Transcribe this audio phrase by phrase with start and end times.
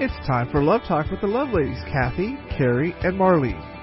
[0.00, 3.77] It's time for Love Talk with the Love Ladies, Kathy, Carrie, and Marlene.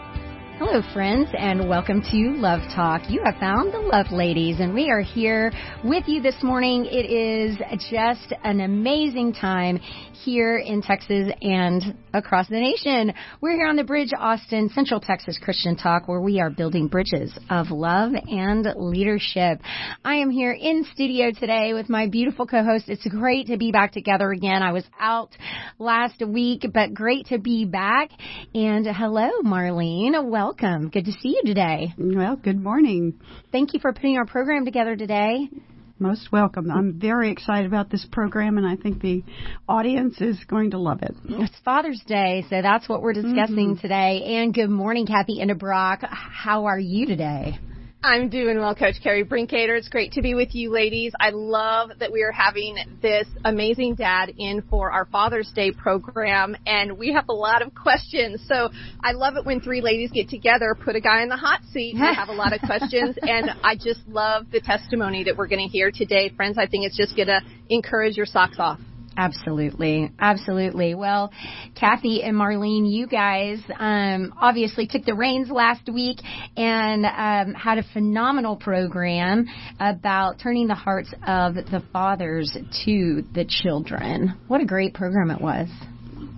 [0.57, 3.01] Hello, friends, and welcome to Love Talk.
[3.09, 5.51] You have found the Love Ladies, and we are here
[5.83, 6.85] with you this morning.
[6.85, 7.57] It is
[7.91, 9.81] just an amazing time
[10.23, 13.13] here in Texas and across the nation.
[13.41, 17.37] We're here on the Bridge Austin Central Texas Christian Talk, where we are building bridges
[17.49, 19.59] of love and leadership.
[20.05, 22.85] I am here in studio today with my beautiful co-host.
[22.87, 24.63] It's great to be back together again.
[24.63, 25.31] I was out
[25.79, 28.09] last week, but great to be back.
[28.53, 30.29] And hello, Marlene.
[30.29, 30.89] Welcome welcome.
[30.89, 31.91] Good to see you today.
[31.97, 33.19] Well, good morning.
[33.51, 35.49] Thank you for putting our program together today.
[35.97, 36.69] Most welcome.
[36.69, 39.23] I'm very excited about this program, and I think the
[39.67, 41.15] audience is going to love it.
[41.27, 43.81] It's Father's Day, so that's what we're discussing mm-hmm.
[43.81, 44.21] today.
[44.37, 46.01] And good morning, Kathy Brock.
[46.03, 47.57] How are you today?
[48.05, 49.75] I'm doing well, Coach Carrie Brinkater.
[49.75, 51.13] It's great to be with you ladies.
[51.19, 56.55] I love that we are having this amazing dad in for our Father's Day program,
[56.67, 58.43] and we have a lot of questions.
[58.47, 58.69] So
[59.03, 61.95] I love it when three ladies get together, put a guy in the hot seat,
[61.95, 65.67] and have a lot of questions, and I just love the testimony that we're going
[65.67, 66.29] to hear today.
[66.29, 68.79] Friends, I think it's just going to encourage your socks off.
[69.17, 70.95] Absolutely, absolutely.
[70.95, 71.31] Well,
[71.79, 76.19] Kathy and Marlene, you guys um, obviously took the reins last week
[76.57, 79.45] and um, had a phenomenal program
[79.79, 84.37] about turning the hearts of the fathers to the children.
[84.47, 85.69] What a great program it was.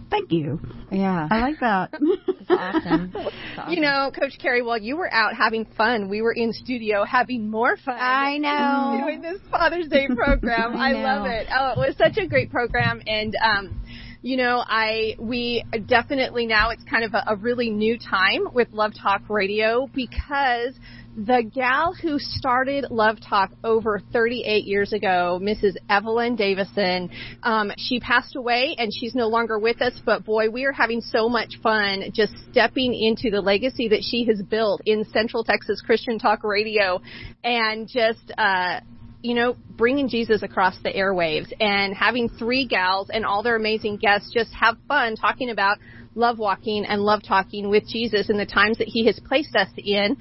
[0.10, 0.60] Thank you.
[0.92, 1.28] Yeah.
[1.30, 1.94] I like that.
[2.50, 3.14] awesome.
[3.58, 3.74] awesome.
[3.74, 7.50] You know, Coach Carrie, while you were out having fun, we were in studio having
[7.50, 7.98] more fun.
[8.00, 9.06] I know.
[9.06, 10.76] Doing this Father's Day program.
[10.78, 11.48] I, I love it.
[11.52, 13.82] Oh, it was such a great program and um
[14.22, 18.70] you know, I we definitely now it's kind of a, a really new time with
[18.72, 20.74] Love Talk Radio because
[21.18, 25.76] the gal who started Love Talk over 38 years ago, Mrs.
[25.90, 27.10] Evelyn Davison,
[27.42, 31.02] um, she passed away and she's no longer with us, but boy, we are having
[31.02, 35.82] so much fun just stepping into the legacy that she has built in Central Texas
[35.84, 37.02] Christian Talk Radio
[37.44, 38.82] and just, uh,
[39.22, 43.98] you know, bringing Jesus across the airwaves and having three gals and all their amazing
[43.98, 45.78] guests just have fun talking about
[46.18, 49.70] love walking and love talking with Jesus in the times that he has placed us
[49.78, 50.18] in.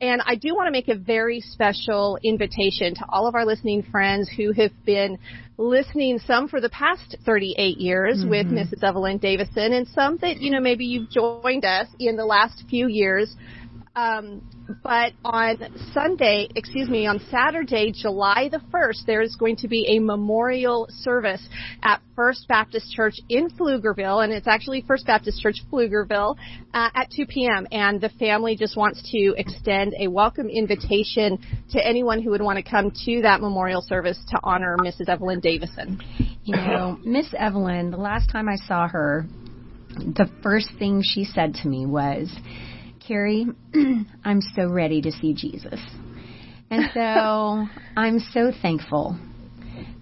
[0.00, 3.82] And I do want to make a very special invitation to all of our listening
[3.82, 5.18] friends who have been
[5.58, 8.30] listening some for the past 38 years mm-hmm.
[8.30, 8.82] with Mrs.
[8.82, 12.88] Evelyn Davison and some that, you know, maybe you've joined us in the last few
[12.88, 13.34] years
[13.96, 14.42] um,
[14.84, 15.58] but on
[15.92, 20.86] Sunday, excuse me, on Saturday, July the 1st, there is going to be a memorial
[21.00, 21.44] service
[21.82, 26.36] at First Baptist Church in Pflugerville, and it's actually First Baptist Church Pflugerville
[26.72, 27.66] uh, at 2 p.m.
[27.72, 31.38] And the family just wants to extend a welcome invitation
[31.70, 35.08] to anyone who would want to come to that memorial service to honor Mrs.
[35.08, 36.00] Evelyn Davison.
[36.44, 39.26] You know, Miss Evelyn, the last time I saw her,
[39.88, 42.30] the first thing she said to me was,
[43.10, 43.44] Carrie,
[44.24, 45.80] I'm so ready to see Jesus.
[46.70, 47.00] And so
[47.96, 49.18] I'm so thankful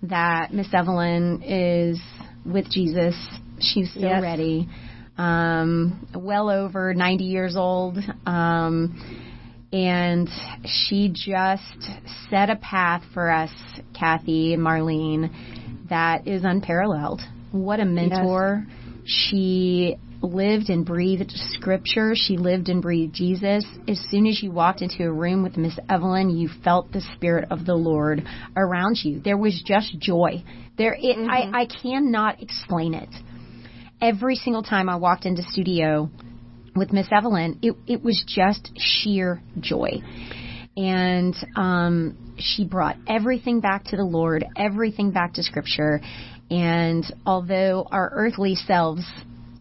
[0.02, 1.98] that Miss Evelyn is
[2.44, 3.16] with Jesus.
[3.60, 4.20] She's so yes.
[4.20, 4.68] ready.
[5.16, 7.96] Um, well over 90 years old.
[8.26, 10.28] Um, and
[10.66, 11.90] she just
[12.28, 13.50] set a path for us,
[13.98, 17.22] Kathy and Marlene, that is unparalleled.
[17.52, 18.66] What a mentor.
[18.66, 18.76] Yes.
[19.06, 22.12] She lived and breathed scripture.
[22.14, 23.64] She lived and breathed Jesus.
[23.86, 27.50] As soon as you walked into a room with Miss Evelyn, you felt the spirit
[27.50, 28.24] of the Lord
[28.56, 29.20] around you.
[29.20, 30.42] There was just joy.
[30.76, 31.30] There, it, mm-hmm.
[31.30, 33.08] I, I cannot explain it.
[34.00, 36.10] Every single time I walked into studio
[36.74, 40.02] with Miss Evelyn, it, it was just sheer joy.
[40.76, 46.00] And um, she brought everything back to the Lord, everything back to Scripture.
[46.50, 49.04] And although our earthly selves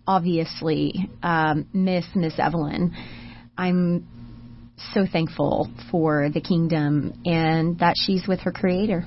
[0.08, 2.96] obviously um, miss Miss Evelyn.
[3.58, 4.08] I'm
[4.94, 9.04] so thankful for the kingdom and that she's with her creator.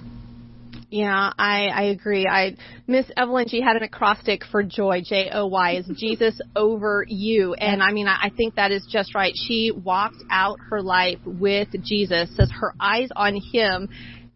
[0.90, 2.26] Yeah, I, I agree.
[2.26, 2.56] I
[2.88, 7.54] Miss Evelyn, she had an acrostic for joy, J O Y, is Jesus over you.
[7.54, 9.32] And I mean, I, I think that is just right.
[9.36, 13.88] She walked out her life with Jesus, says her eyes on him,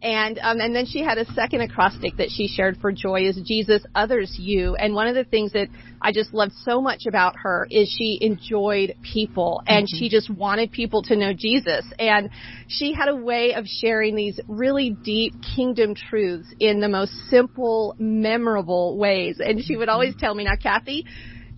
[0.04, 3.40] and um, and then she had a second acrostic that she shared for Joy is
[3.42, 4.74] Jesus, others, you.
[4.74, 5.68] And one of the things that
[6.02, 9.98] I just loved so much about her is she enjoyed people and mm-hmm.
[9.98, 11.86] she just wanted people to know Jesus.
[11.98, 12.28] And
[12.68, 17.96] she had a way of sharing these really deep kingdom truths in the most simple,
[17.98, 19.40] memorable ways.
[19.42, 21.06] And she would always tell me, now, Kathy,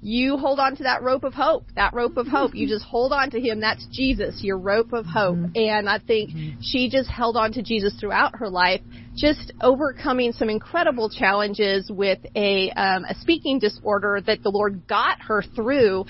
[0.06, 2.54] you hold on to that rope of hope, that rope of hope.
[2.54, 3.58] You just hold on to him.
[3.58, 5.36] That's Jesus, your rope of hope.
[5.36, 5.56] Mm-hmm.
[5.56, 6.60] And I think mm-hmm.
[6.62, 8.80] she just held on to Jesus throughout her life,
[9.16, 15.22] just overcoming some incredible challenges with a, um, a speaking disorder that the Lord got
[15.22, 16.04] her through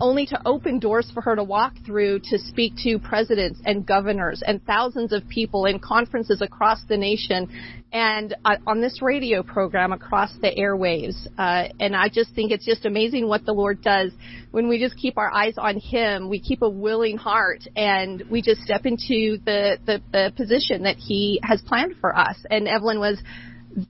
[0.00, 4.42] only to open doors for her to walk through to speak to presidents and governors
[4.46, 7.48] and thousands of people in conferences across the nation
[7.92, 11.26] and uh, on this radio program across the airwaves.
[11.38, 14.12] Uh, and I just think it's just amazing what the Lord does
[14.50, 16.28] when we just keep our eyes on Him.
[16.28, 20.96] We keep a willing heart and we just step into the, the, the position that
[20.96, 22.36] He has planned for us.
[22.50, 23.18] And Evelyn was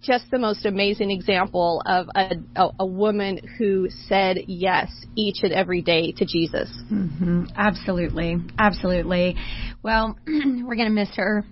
[0.02, 5.52] just the most amazing example of a, a, a, woman who said yes each and
[5.52, 6.70] every day to Jesus.
[6.90, 7.44] Mm-hmm.
[7.56, 8.36] Absolutely.
[8.58, 9.36] Absolutely.
[9.82, 11.44] Well, we're going to miss her,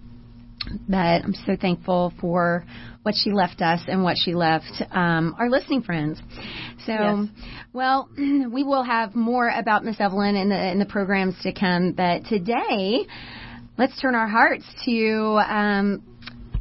[0.88, 2.64] but I'm so thankful for
[3.02, 6.20] what she left us and what she left um, our listening friends.
[6.86, 7.28] So, yes.
[7.72, 11.92] well, we will have more about Miss Evelyn in the in the programs to come,
[11.92, 13.06] but today,
[13.78, 16.02] let's turn our hearts to um,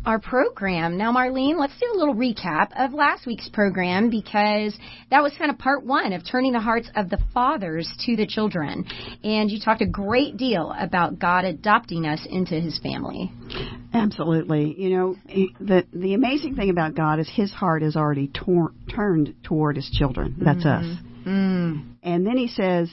[0.06, 0.98] our program.
[0.98, 4.78] Now, Marlene, let's do a little recap of last week's program because
[5.10, 8.28] that was kind of part one of turning the hearts of the fathers to the
[8.28, 8.86] children.
[9.24, 13.32] And you talked a great deal about God adopting us into his family.
[13.94, 14.76] Absolutely.
[14.78, 15.16] You know,
[15.60, 19.90] the the amazing thing about God is his heart is already tor- turned toward his
[19.92, 20.36] children.
[20.40, 20.92] That's mm-hmm.
[20.92, 20.98] us.
[21.26, 21.96] Mm.
[22.04, 22.92] And then he says,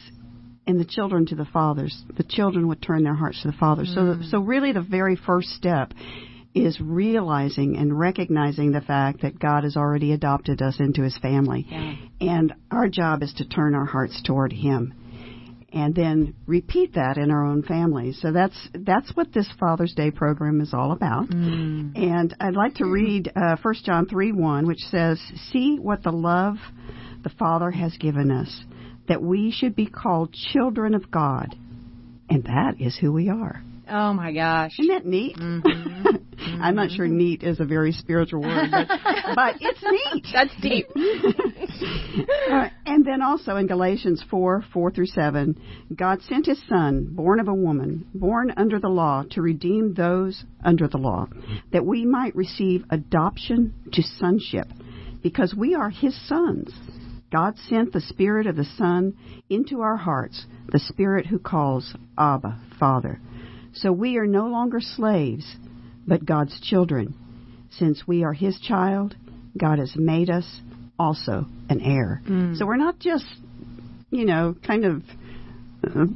[0.66, 2.02] and the children to the fathers.
[2.16, 3.92] The children would turn their hearts to the fathers.
[3.96, 4.22] Mm.
[4.22, 5.92] So, so really, the very first step
[6.54, 11.66] is realizing and recognizing the fact that God has already adopted us into his family.
[11.68, 11.94] Yeah.
[12.20, 14.94] And our job is to turn our hearts toward him
[15.72, 18.18] and then repeat that in our own families.
[18.20, 21.28] So that's that's what this Father's Day program is all about.
[21.28, 21.96] Mm.
[21.96, 25.20] And I'd like to read uh, 1 John 3 1, which says,
[25.50, 26.56] See what the love
[27.22, 28.64] the Father has given us,
[29.08, 31.56] that we should be called children of God.
[32.28, 33.62] And that is who we are.
[33.92, 34.72] Oh my gosh.
[34.78, 35.36] Isn't that neat?
[35.36, 35.68] Mm-hmm.
[35.68, 36.16] mm-hmm.
[36.62, 38.88] I'm not sure neat is a very spiritual word, but,
[39.36, 40.26] but it's neat.
[40.32, 40.86] That's deep.
[42.50, 45.60] uh, and then also in Galatians 4 4 through 7,
[45.94, 50.44] God sent his Son, born of a woman, born under the law, to redeem those
[50.64, 51.28] under the law,
[51.72, 54.68] that we might receive adoption to sonship,
[55.22, 56.72] because we are his sons.
[57.30, 59.16] God sent the Spirit of the Son
[59.48, 63.20] into our hearts, the Spirit who calls Abba, Father.
[63.74, 65.44] So we are no longer slaves,
[66.06, 67.14] but God's children.
[67.70, 69.16] Since we are His child,
[69.56, 70.60] God has made us
[70.98, 72.22] also an heir.
[72.28, 72.56] Mm.
[72.56, 73.24] So we're not just,
[74.10, 75.02] you know, kind of
[75.84, 76.06] uh,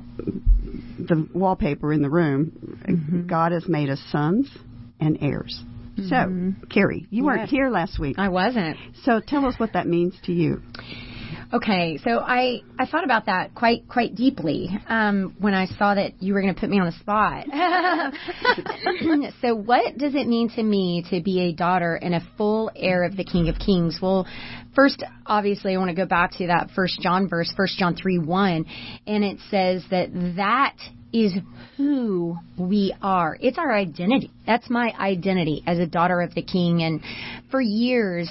[0.99, 2.83] the wallpaper in the room.
[2.89, 3.27] Mm-hmm.
[3.27, 4.51] God has made us sons
[5.01, 5.63] and heirs.
[5.99, 6.09] Mm-hmm.
[6.61, 7.27] So, Carrie, you yes.
[7.27, 8.19] weren't here last week.
[8.19, 8.77] I wasn't.
[9.05, 10.63] So tell us what that means to you.
[11.53, 16.21] Okay, so I I thought about that quite quite deeply um, when I saw that
[16.21, 17.47] you were going to put me on the spot.
[19.41, 23.05] so, what does it mean to me to be a daughter and a full heir
[23.05, 23.99] of the King of Kings?
[24.03, 24.27] Well,
[24.75, 28.19] first, obviously, I want to go back to that First John verse, First John three
[28.19, 28.65] one,
[29.07, 30.75] and it says that that
[31.13, 31.33] is
[31.77, 33.39] who we are.
[33.41, 34.33] It's our identity.
[34.47, 36.83] That's my identity as a daughter of the King.
[36.83, 37.01] And
[37.51, 38.29] for years,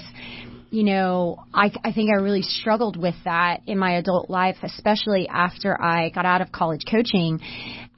[0.70, 5.28] you know, I, I think I really struggled with that in my adult life, especially
[5.28, 7.40] after I got out of college coaching.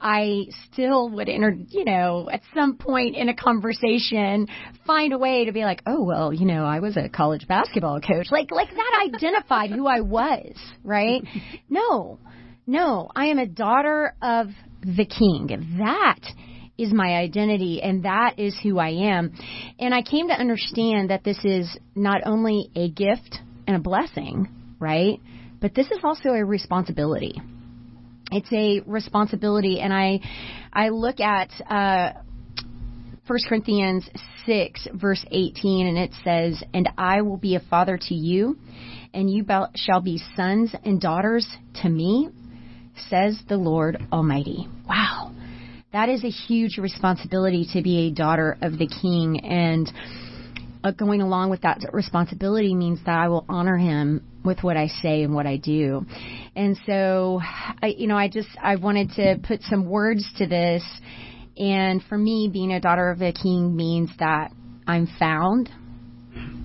[0.01, 4.47] I still would enter, you know, at some point in a conversation,
[4.87, 7.99] find a way to be like, oh, well, you know, I was a college basketball
[7.99, 8.27] coach.
[8.31, 11.21] Like, like that identified who I was, right?
[11.71, 12.17] No,
[12.65, 14.47] no, I am a daughter of
[14.81, 15.77] the king.
[15.77, 16.19] That
[16.79, 19.33] is my identity and that is who I am.
[19.77, 24.47] And I came to understand that this is not only a gift and a blessing,
[24.79, 25.19] right?
[25.59, 27.39] But this is also a responsibility.
[28.31, 30.21] It's a responsibility and I
[30.71, 32.13] I look at uh
[33.27, 34.09] 1 Corinthians
[34.47, 38.57] 6 verse 18 and it says, "And I will be a father to you,
[39.13, 39.45] and you
[39.75, 41.47] shall be sons and daughters
[41.81, 42.29] to me,"
[43.09, 44.67] says the Lord Almighty.
[44.87, 45.31] Wow
[45.91, 49.91] that is a huge responsibility to be a daughter of the king and
[50.83, 54.87] uh, going along with that responsibility means that I will honor him with what I
[54.87, 56.05] say and what I do.
[56.55, 60.83] And so I you know I just I wanted to put some words to this
[61.57, 64.51] and for me being a daughter of the king means that
[64.87, 65.69] I'm found.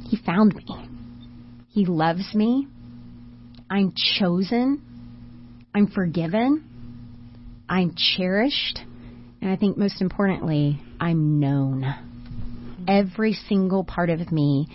[0.09, 0.89] He found me.
[1.71, 2.69] He loves me.
[3.69, 4.83] I'm chosen.
[5.75, 6.65] I'm forgiven.
[7.69, 8.81] I'm cherished.
[9.45, 11.85] And I think most importantly, I'm known.
[12.89, 14.67] Every single part of me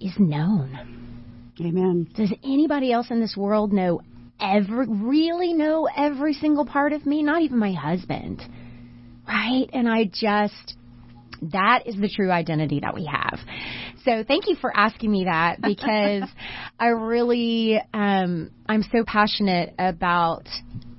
[0.00, 1.52] is known.
[1.60, 2.08] Amen.
[2.16, 4.00] Does anybody else in this world know
[4.40, 7.22] every really know every single part of me?
[7.22, 8.40] Not even my husband.
[9.28, 9.68] Right?
[9.74, 10.76] And I just
[11.52, 13.38] that is the true identity that we have.
[14.06, 16.26] So thank you for asking me that because
[16.80, 20.48] I really um I'm so passionate about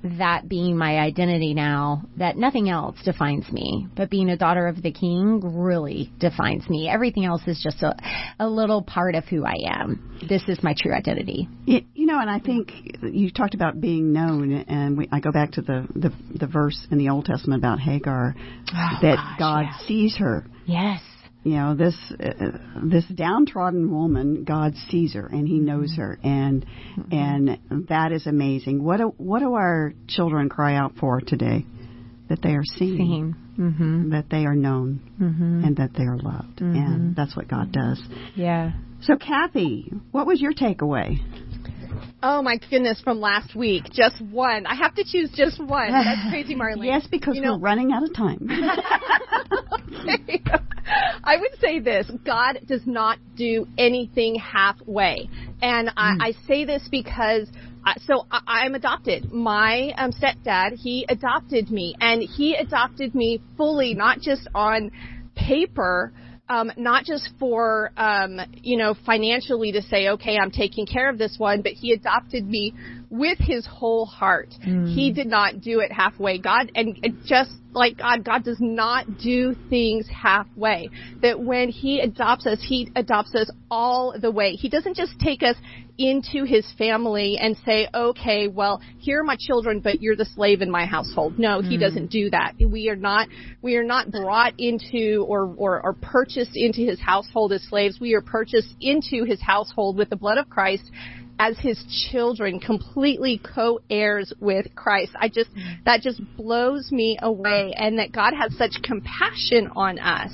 [0.04, 3.88] that being my identity now that nothing else defines me.
[3.96, 6.88] But being a daughter of the king really defines me.
[6.88, 7.96] Everything else is just a,
[8.40, 10.20] a little part of who i am.
[10.28, 11.48] This is my true identity.
[11.66, 15.32] You, you know and i think you talked about being known and we, i go
[15.32, 19.40] back to the, the the verse in the old testament about hagar oh, that gosh,
[19.40, 19.88] god yeah.
[19.88, 20.46] sees her.
[20.66, 21.02] Yes
[21.44, 26.20] you know this uh, this downtrodden woman god sees her and he knows her.
[26.24, 27.14] And mm-hmm.
[27.14, 28.84] and that is amazing.
[28.84, 31.66] What do, what do our children cry out for today?
[32.30, 33.36] That they are seen, seen.
[33.58, 34.10] Mm-hmm.
[34.12, 35.00] that they are known.
[35.22, 35.64] Mm-hmm.
[35.64, 36.60] and that they are loved.
[36.60, 38.02] And that's what god does.
[38.36, 38.74] Yeah.
[39.02, 41.18] So kathy what was your takeaway
[42.24, 44.66] Oh my goodness, from last week, just one.
[44.66, 45.92] I have to choose just one.
[45.92, 46.86] That's crazy, Marlene.
[46.86, 48.48] yes, because you we're running out of time.
[50.08, 50.42] okay.
[51.24, 55.30] I would say this God does not do anything halfway.
[55.62, 56.22] And I, Mm.
[56.22, 57.48] I say this because
[57.86, 59.32] uh, so I, I'm adopted.
[59.34, 64.92] My um, stepdad, he adopted me, and he adopted me fully, not just on
[65.36, 66.12] paper,
[66.50, 71.18] um, not just for um, you know financially to say, okay, I'm taking care of
[71.18, 72.74] this one, but he adopted me
[73.10, 74.54] with his whole heart.
[74.66, 74.94] Mm.
[74.94, 76.40] He did not do it halfway.
[76.40, 80.90] God, and just like God, God does not do things halfway.
[81.22, 84.54] That when He adopts us, He adopts us all the way.
[84.54, 85.56] He doesn't just take us
[85.98, 90.62] into His family and say, okay, well, here are my children, but you're the slave
[90.62, 91.40] in my household.
[91.40, 91.80] No, He mm.
[91.80, 92.56] doesn't do that.
[92.60, 93.30] We are not,
[93.62, 98.00] we are not brought into or, or, or purchased into His household as slaves.
[98.02, 100.92] We are purchased into His household with the blood of Christ
[101.40, 105.12] as his children, completely co-heirs with Christ.
[105.20, 105.50] I just,
[105.86, 110.32] that just blows me away and that God has such compassion on us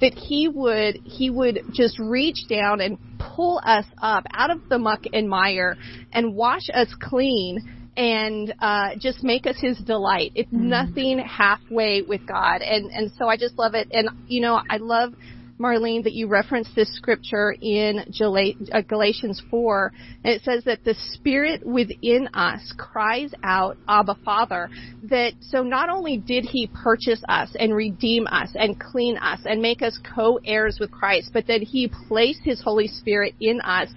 [0.00, 4.78] that he would, he would just reach down and pull us up out of the
[4.78, 5.76] muck and mire
[6.12, 10.32] and wash us clean and uh, just make us his delight.
[10.34, 12.60] It's nothing halfway with God.
[12.60, 13.88] And, and so I just love it.
[13.90, 15.14] And, you know, I love
[15.58, 19.92] Marlene, that you referenced this scripture in uh, Galatians 4,
[20.24, 24.68] and it says that the Spirit within us cries out, Abba Father.
[25.04, 29.62] That so not only did He purchase us and redeem us and clean us and
[29.62, 33.88] make us co-heirs with Christ, but that He placed His Holy Spirit in us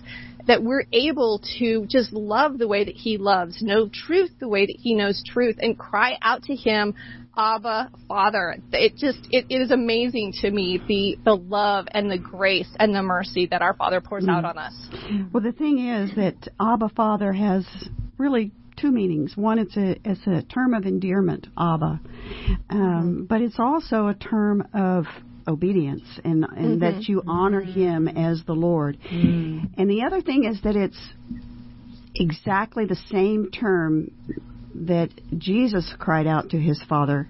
[0.49, 4.65] that we're able to just love the way that he loves, know truth the way
[4.65, 6.95] that he knows truth, and cry out to him,
[7.39, 8.57] Abba, Father.
[8.73, 12.93] It just, it, it is amazing to me the, the love and the grace and
[12.93, 14.31] the mercy that our Father pours mm.
[14.35, 14.73] out on us.
[15.31, 17.65] Well, the thing is that Abba, Father has
[18.17, 19.37] really two meanings.
[19.37, 22.01] One, it's a it's a term of endearment, Abba,
[22.69, 23.23] um, mm-hmm.
[23.23, 25.05] but it's also a term of
[25.47, 26.79] obedience and, and mm-hmm.
[26.79, 28.97] that you honor him as the Lord.
[29.11, 29.69] Mm.
[29.77, 30.99] And the other thing is that it's
[32.15, 34.11] exactly the same term
[34.87, 37.27] that Jesus cried out to his Father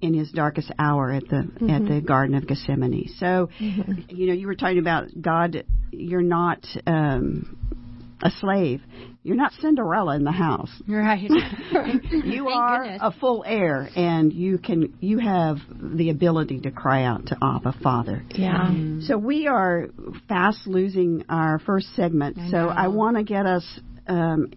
[0.00, 1.70] in his darkest hour at the mm-hmm.
[1.70, 3.08] at the Garden of Gethsemane.
[3.18, 4.02] So, mm-hmm.
[4.08, 5.64] you know, you were talking about God.
[5.90, 7.78] You're not um,
[8.22, 8.82] a slave.
[9.22, 10.70] You're not Cinderella in the house.
[10.88, 11.20] Right.
[12.10, 13.00] you are goodness.
[13.02, 17.74] a full heir, and you can you have the ability to cry out to Abba,
[17.82, 18.24] Father.
[18.30, 18.68] Yeah.
[18.70, 19.06] Mm.
[19.06, 19.88] So we are
[20.28, 22.38] fast losing our first segment.
[22.38, 22.68] I so know.
[22.68, 23.80] I want to get us.
[24.06, 24.52] Um,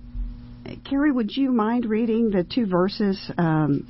[0.88, 3.88] Carrie, would you mind reading the two verses um,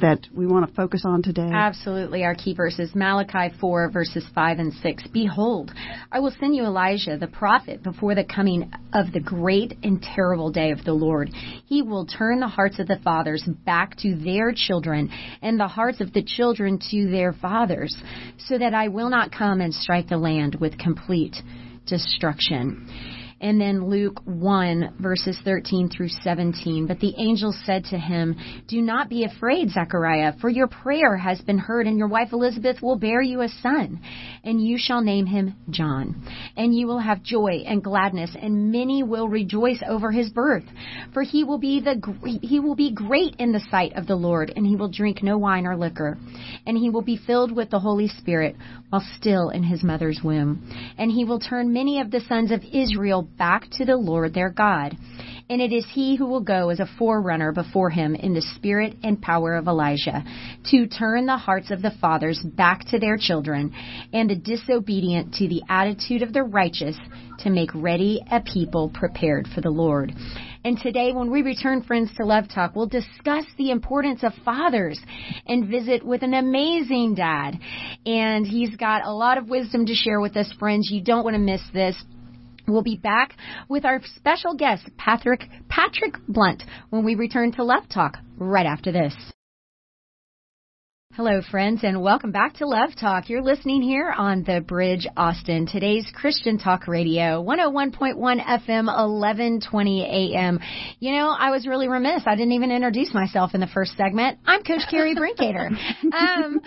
[0.00, 1.48] that we want to focus on today?
[1.50, 2.24] Absolutely.
[2.24, 5.04] Our key verses Malachi 4, verses 5 and 6.
[5.12, 5.72] Behold,
[6.12, 10.50] I will send you Elijah, the prophet, before the coming of the great and terrible
[10.50, 11.30] day of the Lord.
[11.66, 16.00] He will turn the hearts of the fathers back to their children, and the hearts
[16.00, 17.96] of the children to their fathers,
[18.38, 21.36] so that I will not come and strike the land with complete
[21.86, 22.88] destruction.
[23.44, 26.86] And then Luke 1, verses 13 through 17.
[26.86, 28.36] But the angel said to him,
[28.68, 32.80] Do not be afraid, Zechariah, for your prayer has been heard, and your wife Elizabeth
[32.80, 34.00] will bear you a son,
[34.44, 36.26] and you shall name him John.
[36.56, 40.64] And you will have joy and gladness, and many will rejoice over his birth.
[41.12, 42.00] For he will be the
[42.40, 45.36] he will be great in the sight of the Lord, and he will drink no
[45.36, 46.16] wine or liquor.
[46.66, 48.56] And he will be filled with the Holy Spirit
[48.94, 50.62] while still in his mother's womb.
[50.96, 54.50] And he will turn many of the sons of Israel back to the Lord their
[54.50, 54.96] God.
[55.50, 58.96] And it is he who will go as a forerunner before him in the spirit
[59.02, 60.24] and power of Elijah,
[60.70, 63.74] to turn the hearts of the fathers back to their children,
[64.14, 66.96] and the disobedient to the attitude of the righteous,
[67.40, 70.14] to make ready a people prepared for the Lord.
[70.64, 74.98] And today, when we return, friends, to Love Talk, we'll discuss the importance of fathers
[75.46, 77.58] and visit with an amazing dad.
[78.06, 80.88] And he's got a lot of wisdom to share with us, friends.
[80.90, 82.02] You don't want to miss this.
[82.66, 83.36] We'll be back
[83.68, 88.90] with our special guest, Patrick, Patrick Blunt, when we return to Love Talk right after
[88.90, 89.14] this.
[91.16, 93.28] Hello, friends, and welcome back to Love Talk.
[93.28, 100.58] You're listening here on The Bridge Austin, today's Christian Talk Radio, 101.1 FM, 1120 AM.
[100.98, 102.24] You know, I was really remiss.
[102.26, 104.40] I didn't even introduce myself in the first segment.
[104.44, 105.70] I'm Coach Carrie Brinkater.
[106.12, 106.60] um,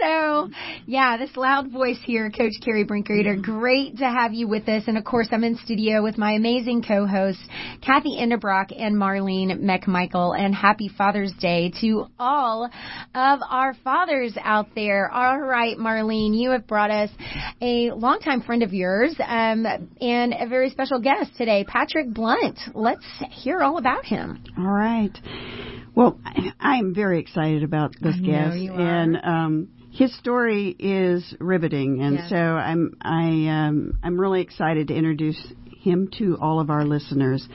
[0.00, 0.48] so,
[0.86, 3.40] yeah, this loud voice here, Coach Carrie Brinkater.
[3.40, 4.82] Great to have you with us.
[4.88, 7.46] And of course, I'm in studio with my amazing co-hosts,
[7.80, 10.36] Kathy Enderbrock and Marlene McMichael.
[10.36, 12.64] And happy Father's Day to all
[13.14, 15.10] of our fathers out there.
[15.10, 17.10] All right, Marlene, you have brought us
[17.60, 19.66] a longtime friend of yours um,
[20.00, 22.58] and a very special guest today, Patrick Blunt.
[22.74, 24.42] Let's hear all about him.
[24.58, 25.12] All right.
[25.94, 26.18] Well,
[26.58, 32.36] I am very excited about this guest, and um, his story is riveting, and so
[32.36, 35.40] I'm I um, I'm really excited to introduce
[35.84, 37.46] him to all of our listeners.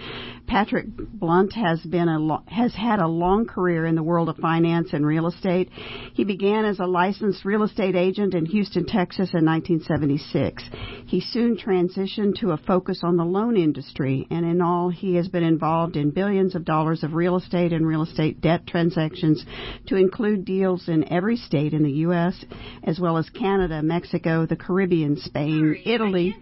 [0.47, 4.37] Patrick Blunt has been a lo- has had a long career in the world of
[4.37, 5.69] finance and real estate.
[6.13, 10.63] He began as a licensed real estate agent in Houston, Texas in 1976.
[11.05, 15.27] He soon transitioned to a focus on the loan industry, and in all, he has
[15.27, 19.45] been involved in billions of dollars of real estate and real estate debt transactions
[19.87, 22.45] to include deals in every state in the U.S.,
[22.83, 26.35] as well as Canada, Mexico, the Caribbean, Spain, Italy,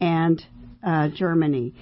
[0.00, 0.44] and
[0.82, 1.72] uh, Germany.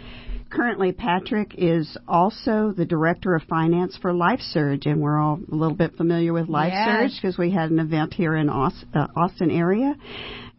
[0.49, 5.75] Currently, Patrick is also the director of finance for LifeSurge, and we're all a little
[5.75, 7.19] bit familiar with LifeSurge Yes.
[7.21, 9.97] because we had an event here in Aus- uh, Austin area,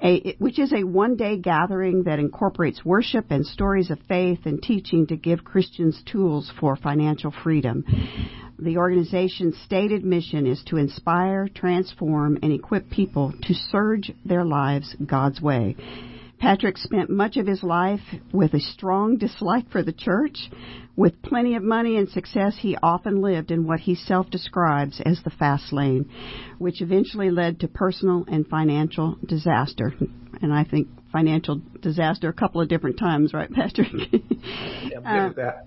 [0.04, 5.08] a, which is a one-day gathering that incorporates worship and stories of faith and teaching
[5.08, 7.86] to give Christians tools for financial freedom.
[8.60, 14.96] The organization's stated mission is to inspire, transform, and equip people to surge their lives
[15.06, 15.76] God's way.
[16.40, 18.02] Patrick spent much of his life
[18.32, 20.50] with a strong dislike for the church.
[20.96, 25.22] With plenty of money and success, he often lived in what he self describes as
[25.24, 26.10] the fast lane,
[26.58, 29.94] which eventually led to personal and financial disaster.
[30.42, 33.88] And I think financial disaster a couple of different times, right, Patrick?
[34.12, 35.66] Yeah, I'm good at uh, that.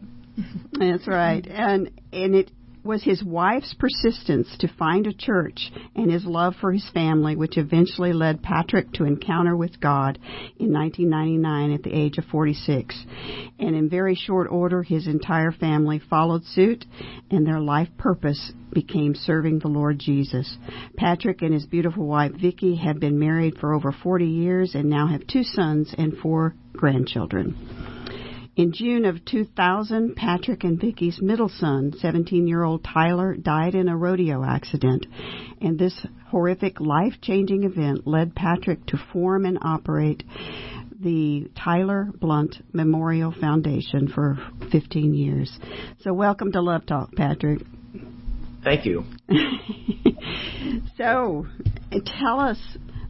[0.72, 1.46] That's right.
[1.46, 2.50] And and it
[2.84, 7.58] was his wife's persistence to find a church and his love for his family which
[7.58, 10.18] eventually led Patrick to encounter with God
[10.58, 13.04] in 1999 at the age of 46.
[13.58, 16.84] And in very short order his entire family followed suit
[17.30, 20.56] and their life purpose became serving the Lord Jesus.
[20.96, 25.08] Patrick and his beautiful wife Vicky have been married for over 40 years and now
[25.08, 27.89] have two sons and four grandchildren.
[28.56, 34.44] In June of 2000, Patrick and Vicky's middle son, 17-year-old Tyler, died in a rodeo
[34.44, 35.06] accident,
[35.60, 40.24] and this horrific life-changing event led Patrick to form and operate
[41.00, 44.36] the Tyler Blunt Memorial Foundation for
[44.72, 45.58] 15 years.
[46.00, 47.62] So welcome to Love Talk, Patrick.
[48.64, 49.04] Thank you.
[50.98, 51.46] so,
[51.90, 52.58] tell us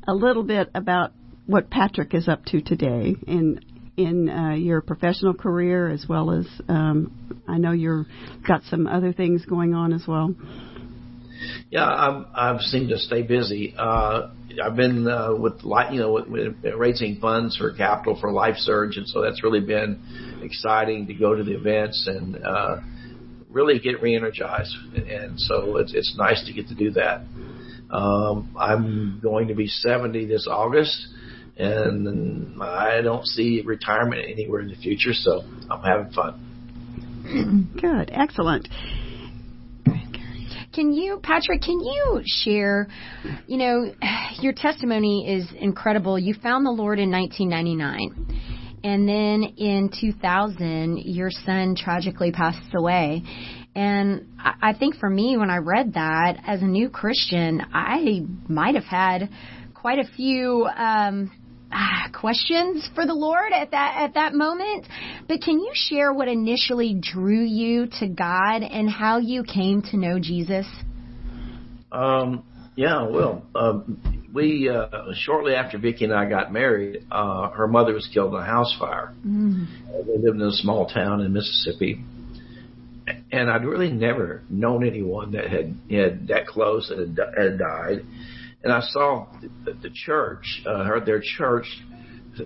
[0.07, 1.13] a little bit about
[1.47, 3.61] what Patrick is up to today in
[4.05, 7.13] in uh, your professional career as well as um,
[7.49, 8.07] I know you're
[8.47, 10.35] got some other things going on as well.
[11.71, 13.75] Yeah, I'm, I've seemed to stay busy.
[13.77, 14.31] Uh,
[14.63, 18.97] I've been uh, with you know with, with raising funds for capital for Life Surge,
[18.97, 22.77] and so that's really been exciting to go to the events and uh,
[23.49, 24.75] really get re-energized.
[24.95, 27.23] And so it's it's nice to get to do that.
[27.91, 31.09] Um, I'm going to be 70 this August,
[31.61, 37.71] and I don't see retirement anywhere in the future, so I'm having fun.
[37.81, 38.69] Good, excellent.
[40.73, 42.87] Can you, Patrick, can you share,
[43.47, 43.93] you know,
[44.41, 46.19] your testimony is incredible.
[46.19, 48.79] You found the Lord in 1999.
[48.83, 53.23] And then in 2000, your son tragically passed away.
[53.75, 58.75] And I think for me, when I read that as a new Christian, I might
[58.75, 59.29] have had
[59.75, 61.31] quite a few um,
[61.73, 64.87] ah, questions for the Lord at that at that moment.
[65.29, 69.97] But can you share what initially drew you to God and how you came to
[69.97, 70.67] know Jesus?
[71.93, 72.45] Um,
[72.77, 77.93] yeah, well, um, we uh, shortly after Vicki and I got married, uh, her mother
[77.93, 79.13] was killed in a house fire.
[79.27, 79.67] Mm.
[80.07, 82.03] We lived in a small town in Mississippi,
[83.33, 88.05] and I'd really never known anyone that had had that close that had, had died.
[88.63, 89.27] And I saw
[89.65, 91.67] the, the church, uh, her their church.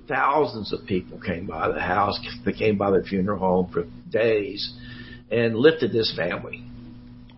[0.09, 2.18] Thousands of people came by the house.
[2.44, 4.72] They came by the funeral home for days,
[5.31, 6.64] and lifted this family.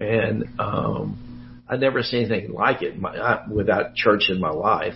[0.01, 4.95] And um, I'd never seen anything like it my, without church in my life,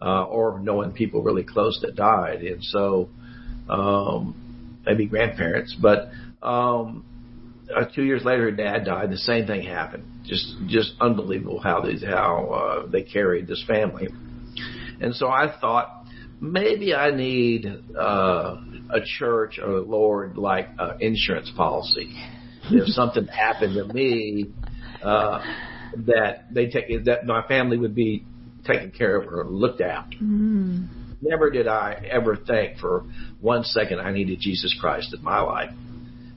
[0.00, 2.42] uh, or knowing people really close that died.
[2.42, 3.08] And so,
[3.68, 6.10] um, maybe grandparents, but,
[6.42, 7.04] um,
[7.74, 9.10] uh, two years later, dad died.
[9.10, 10.04] The same thing happened.
[10.26, 12.46] Just, just unbelievable how these, how,
[12.84, 14.08] uh, they carried this family.
[15.00, 16.06] And so I thought,
[16.40, 18.56] maybe I need, uh,
[18.90, 22.14] a church or a Lord like, uh, insurance policy.
[22.70, 24.46] If something happened to me,
[25.02, 25.40] uh,
[26.06, 28.24] that they take that my family would be
[28.66, 30.16] taken care of or looked after.
[30.18, 30.88] Mm.
[31.22, 33.04] Never did I ever think for
[33.40, 35.70] one second I needed Jesus Christ in my life.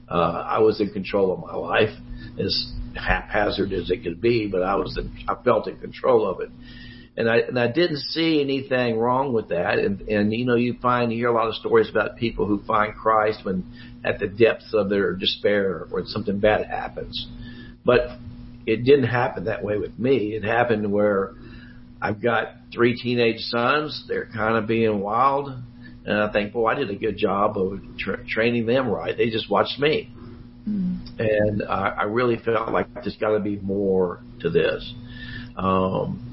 [0.08, 1.96] Uh, I was in control of my life,
[2.38, 6.40] as haphazard as it could be, but I was in, I felt in control of
[6.40, 6.50] it.
[7.16, 9.78] And I and I didn't see anything wrong with that.
[9.78, 12.62] And and you know you find you hear a lot of stories about people who
[12.64, 13.64] find Christ when
[14.04, 17.26] at the depths of their despair or when something bad happens.
[17.84, 18.18] But
[18.66, 20.34] it didn't happen that way with me.
[20.34, 21.34] It happened where
[22.00, 24.04] I've got three teenage sons.
[24.08, 25.52] They're kind of being wild.
[26.04, 29.16] And I think, boy, I did a good job of tra- training them right.
[29.16, 30.10] They just watched me.
[30.68, 31.18] Mm.
[31.18, 34.94] And I, I really felt like there's got to be more to this.
[35.56, 36.26] Um,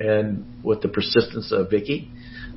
[0.00, 2.10] and with the persistence of Vicki,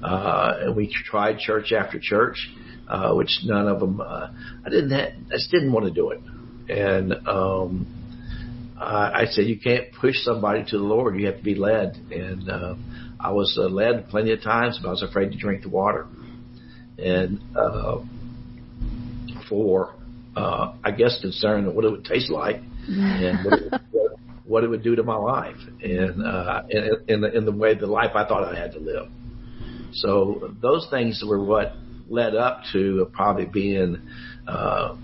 [0.04, 2.50] uh, and we tried church after church,
[2.88, 4.32] uh, which none of them, uh,
[4.66, 6.22] I didn't, have, I just didn't want to do it.
[6.70, 7.88] And, um,
[8.80, 11.20] uh, I said, you can't push somebody to the Lord.
[11.20, 11.98] You have to be led.
[12.12, 12.76] And uh,
[13.20, 16.08] I was uh, led plenty of times, but I was afraid to drink the water.
[16.98, 17.98] And uh,
[19.50, 19.96] for,
[20.40, 23.82] uh, I guess, concern of what it would taste like and what it, would,
[24.46, 27.76] what it would do to my life and uh, in, in, the, in the way
[27.76, 29.10] the life I thought I had to live.
[29.94, 31.74] So those things were what
[32.08, 34.02] led up to probably being
[34.48, 34.96] uh,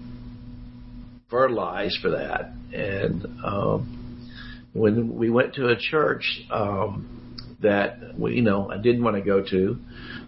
[1.30, 2.54] fertilized for that.
[2.74, 9.04] And um, when we went to a church um, that we, you know, I didn't
[9.04, 9.78] want to go to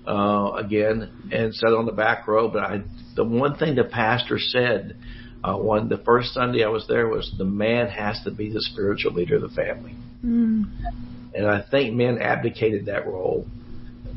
[0.07, 2.49] uh, again, and sat on the back row.
[2.49, 2.81] But I,
[3.17, 4.95] the one thing the pastor said
[5.43, 8.61] uh, one the first Sunday I was there was the man has to be the
[8.61, 9.95] spiritual leader of the family.
[10.23, 10.65] Mm.
[11.35, 13.45] And I think men abdicated that role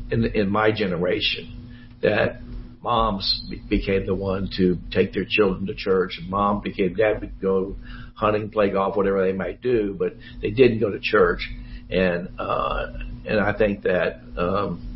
[0.09, 1.57] in in my generation.
[2.01, 2.41] That
[2.83, 6.17] moms became the one to take their children to church.
[6.19, 7.75] And mom became dad would go
[8.15, 11.49] hunting, play golf, whatever they might do, but they didn't go to church.
[11.89, 12.87] And uh,
[13.25, 14.95] and I think that um,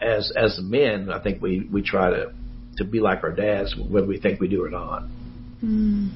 [0.00, 2.32] as as men, I think we we try to
[2.78, 5.04] to be like our dads, whether we think we do or not.
[5.62, 6.10] Mm.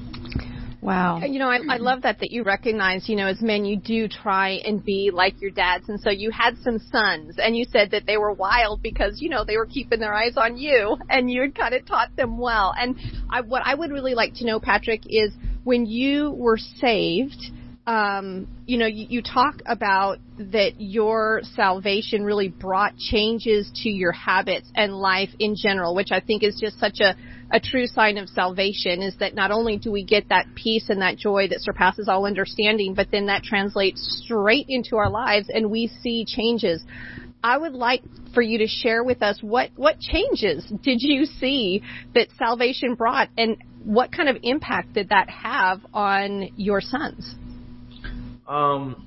[0.81, 1.19] Wow.
[1.19, 4.07] You know, I, I love that that you recognize, you know, as men, you do
[4.07, 5.89] try and be like your dads.
[5.89, 9.29] And so you had some sons, and you said that they were wild because, you
[9.29, 12.37] know, they were keeping their eyes on you, and you had kind of taught them
[12.37, 12.73] well.
[12.77, 12.95] And
[13.29, 15.33] I, what I would really like to know, Patrick, is
[15.65, 17.51] when you were saved,
[17.89, 24.11] um, you know, you, you talk about that your salvation really brought changes to your
[24.11, 27.15] habits and life in general, which I think is just such a
[27.51, 31.01] a true sign of salvation is that not only do we get that peace and
[31.01, 35.71] that joy that surpasses all understanding, but then that translates straight into our lives and
[35.71, 36.83] we see changes.
[37.43, 38.03] I would like
[38.35, 41.81] for you to share with us what, what changes did you see
[42.13, 47.33] that salvation brought and what kind of impact did that have on your sons?
[48.49, 49.05] Um,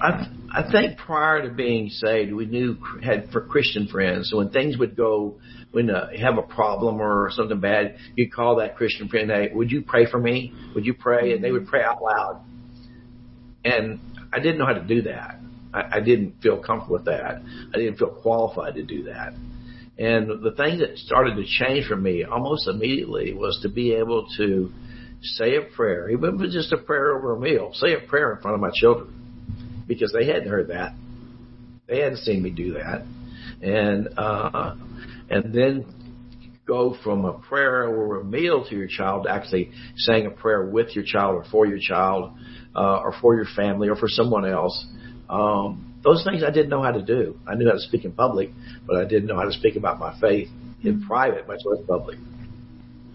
[0.00, 4.30] I I think prior to being saved, we knew had for Christian friends.
[4.30, 5.38] So when things would go,
[5.70, 9.30] when uh, have a problem or something bad, you'd call that Christian friend.
[9.30, 10.52] Hey, would you pray for me?
[10.74, 11.32] Would you pray?
[11.32, 12.42] And they would pray out loud.
[13.64, 14.00] And
[14.32, 15.40] I didn't know how to do that.
[15.72, 17.42] I, I didn't feel comfortable with that.
[17.74, 19.32] I didn't feel qualified to do that.
[19.98, 24.26] And the thing that started to change for me almost immediately was to be able
[24.38, 24.72] to
[25.22, 28.00] say a prayer, even if it was just a prayer over a meal, say a
[28.08, 30.94] prayer in front of my children because they hadn't heard that.
[31.88, 33.04] They hadn't seen me do that.
[33.60, 34.76] And, uh,
[35.28, 35.84] and then
[36.66, 40.64] go from a prayer or a meal to your child to actually saying a prayer
[40.64, 42.32] with your child or for your child,
[42.76, 44.86] uh, or for your family or for someone else.
[45.28, 47.36] Um, those things I didn't know how to do.
[47.46, 48.50] I knew how to speak in public,
[48.86, 50.48] but I didn't know how to speak about my faith
[50.82, 52.18] in private, much less public.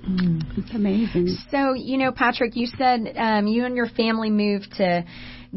[0.08, 1.28] Mm, it's amazing.
[1.50, 5.04] So, you know, Patrick, you said um, you and your family moved to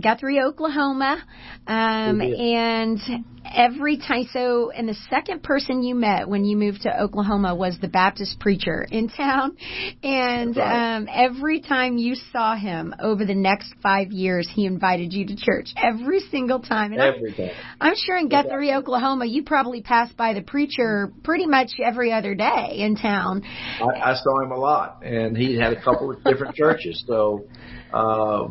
[0.01, 1.23] Guthrie, Oklahoma,
[1.67, 2.99] um, and
[3.45, 4.29] every time.
[4.33, 8.39] So, and the second person you met when you moved to Oklahoma was the Baptist
[8.41, 9.57] preacher in town,
[10.03, 10.97] and right.
[10.97, 15.37] um, every time you saw him over the next five years, he invited you to
[15.37, 16.93] church every single time.
[16.93, 17.51] And Every time.
[17.81, 22.13] I'm, I'm sure in Guthrie, Oklahoma, you probably passed by the preacher pretty much every
[22.13, 23.43] other day in town.
[23.81, 27.03] I, I saw him a lot, and he had a couple of different churches.
[27.07, 27.45] So,
[27.93, 28.49] uh,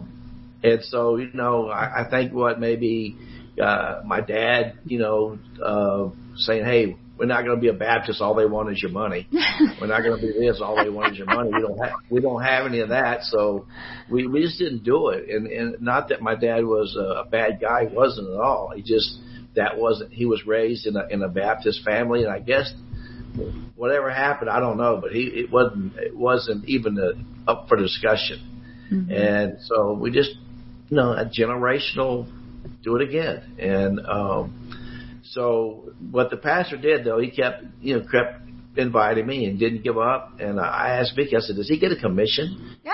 [0.63, 3.17] and so you know, I, I think what maybe
[3.61, 8.21] uh, my dad, you know, uh, saying, "Hey, we're not going to be a Baptist.
[8.21, 9.27] All they want is your money.
[9.81, 10.61] we're not going to be this.
[10.61, 11.49] All they want is your money.
[11.53, 13.23] We don't have we don't have any of that.
[13.23, 13.65] So
[14.09, 15.29] we we just didn't do it.
[15.29, 17.87] And and not that my dad was a, a bad guy.
[17.87, 18.71] He wasn't at all.
[18.75, 19.19] He just
[19.55, 20.13] that wasn't.
[20.13, 22.71] He was raised in a in a Baptist family, and I guess
[23.75, 24.99] whatever happened, I don't know.
[25.01, 28.53] But he it wasn't it wasn't even a, up for discussion.
[28.91, 29.11] Mm-hmm.
[29.11, 30.31] And so we just
[30.89, 32.27] you know a generational
[32.83, 33.55] do it again.
[33.59, 38.47] And um, so what the pastor did though, he kept you know kept
[38.77, 40.39] inviting me and didn't give up.
[40.39, 42.77] And I asked Vicky, I said, does he get a commission?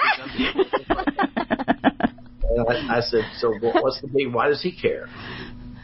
[2.43, 4.33] and I, I said, so what's the big?
[4.33, 5.07] Why does he care?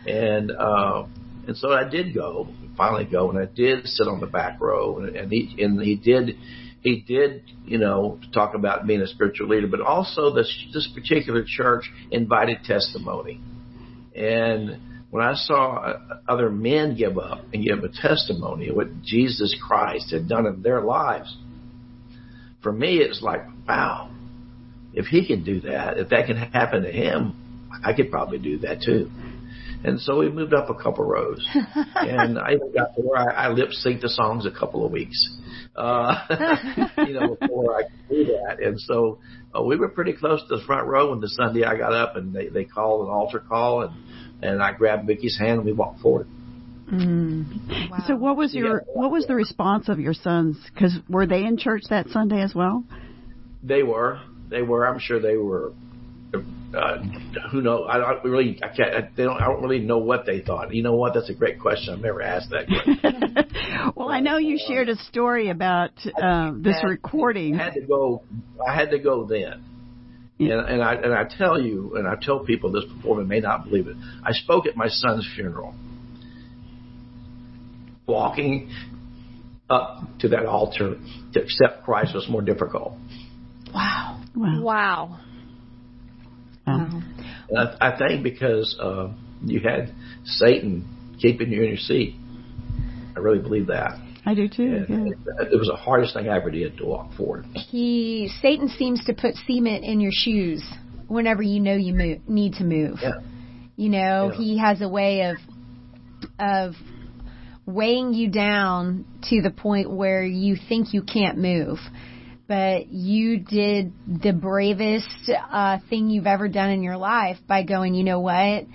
[0.07, 1.05] And uh,
[1.47, 4.99] and so I did go, finally go, and I did sit on the back row,
[4.99, 6.37] and, and he and he did.
[6.81, 11.43] He did, you know, talk about being a spiritual leader, but also this this particular
[11.45, 13.41] church invited testimony.
[14.15, 14.79] And
[15.11, 19.55] when I saw uh, other men give up and give a testimony of what Jesus
[19.61, 21.35] Christ had done in their lives,
[22.61, 24.11] for me it's like, wow,
[24.93, 28.59] if he can do that, if that can happen to him, I could probably do
[28.59, 29.09] that too.
[29.83, 31.47] And so we moved up a couple rows,
[31.95, 34.91] and I even got to where I, I lip synced the songs a couple of
[34.91, 35.37] weeks,
[35.75, 36.15] uh,
[37.07, 38.61] you know, before I could do that.
[38.61, 39.19] And so
[39.57, 42.17] uh, we were pretty close to the front row when the Sunday I got up
[42.17, 43.93] and they they called an altar call, and
[44.43, 46.27] and I grabbed Vicky's hand and we walked forward.
[46.91, 47.89] Mm.
[47.89, 48.03] Wow.
[48.07, 50.57] So what was your what was the response of your sons?
[50.73, 52.83] Because were they in church that Sunday as well?
[53.63, 54.19] They were.
[54.49, 54.87] They were.
[54.87, 55.71] I'm sure they were
[56.33, 56.97] uh,
[57.51, 57.87] who knows?
[57.89, 60.73] I don't really, I can't, I, they don't, I don't really know what they thought.
[60.73, 61.13] You know what?
[61.13, 61.93] That's a great question.
[61.93, 63.93] I've never asked that question.
[63.95, 67.59] well, I know you shared a story about uh, this had, recording.
[67.59, 68.23] I had to go.
[68.67, 69.63] I had to go then.
[70.37, 70.59] Yeah.
[70.59, 73.39] And, and I and I tell you, and I tell people this before, they may
[73.39, 73.97] not believe it.
[74.23, 75.73] I spoke at my son's funeral.
[78.05, 78.71] Walking
[79.69, 80.95] up to that altar
[81.33, 82.93] to accept Christ was more difficult.
[83.73, 84.21] Wow.
[84.35, 84.61] Wow.
[84.61, 85.19] Wow.
[86.77, 87.01] Wow.
[87.49, 89.11] And I, I think because uh,
[89.43, 90.87] you had Satan
[91.19, 92.15] keeping you in your seat.
[93.15, 93.99] I really believe that.
[94.25, 94.85] I do too.
[94.87, 95.05] Yeah.
[95.05, 97.45] it, it was the hardest thing I ever did to walk forward.
[97.53, 100.63] He Satan seems to put cement in your shoes
[101.07, 102.99] whenever you know you move, need to move.
[103.01, 103.13] Yeah.
[103.75, 104.37] You know, Yeah.
[104.37, 105.37] he has a way of
[106.37, 106.73] of
[107.65, 111.79] weighing you down to the point where you think you can't move.
[112.49, 117.93] But you did the bravest uh, thing you've ever done in your life by going,
[117.93, 118.65] you know what?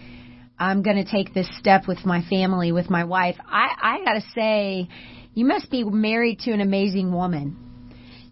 [0.56, 3.34] I'm going to take this step with my family, with my wife.
[3.44, 4.88] I, I got to say,
[5.34, 7.56] you must be married to an amazing woman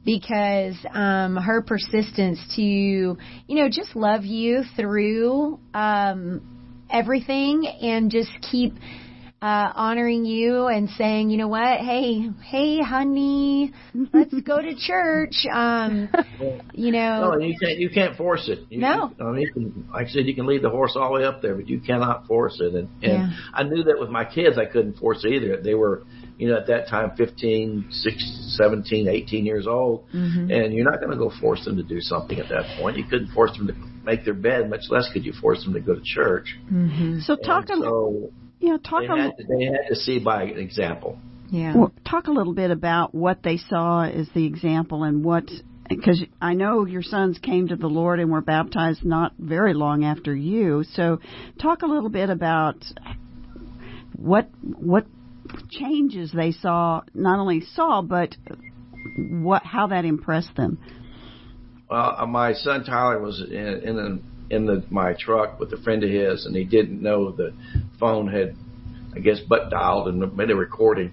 [0.05, 3.17] because um, her persistence to, you
[3.49, 8.75] know, just love you through um, everything and just keep
[9.43, 13.73] uh, honoring you and saying, you know what, hey, hey, honey,
[14.13, 15.35] let's go to church.
[15.53, 16.09] Um,
[16.73, 17.79] you know, No, you can't.
[17.79, 18.61] You can't force it.
[18.71, 19.13] You, No.
[19.19, 21.15] You, I mean, you can, like I said, you can lead the horse all the
[21.21, 22.73] way up there, but you cannot force it.
[22.75, 23.31] And, and Yeah.
[23.53, 25.57] I knew that with my kids, I couldn't force it either.
[25.61, 26.05] They were,
[26.39, 30.53] you know, at that time, 15, 16, 17, 18 years old, Mhm.
[30.53, 32.97] and you're not going to go force them to do something at that point.
[32.97, 33.75] You couldn't force them to
[34.05, 36.57] make their bed, much less could you force them to go to church.
[36.69, 38.31] hmm So talk and a so
[38.63, 41.19] yeah talk they a had, to, they had to see by example.
[41.51, 41.77] yeah.
[41.77, 45.45] well, talk a little bit about what they saw as the example and what
[45.89, 50.05] because I know your sons came to the Lord and were baptized not very long
[50.05, 50.85] after you.
[50.95, 51.21] So
[51.61, 52.77] talk a little bit about
[54.17, 55.07] what what
[55.71, 58.37] changes they saw not only saw but
[59.17, 60.79] what how that impressed them.
[61.91, 65.79] Well, uh, my son Tyler was in in, a, in the my truck with a
[65.79, 67.53] friend of his, and he didn't know the
[67.99, 68.55] phone had,
[69.15, 71.13] I guess, butt dialed and made a recording.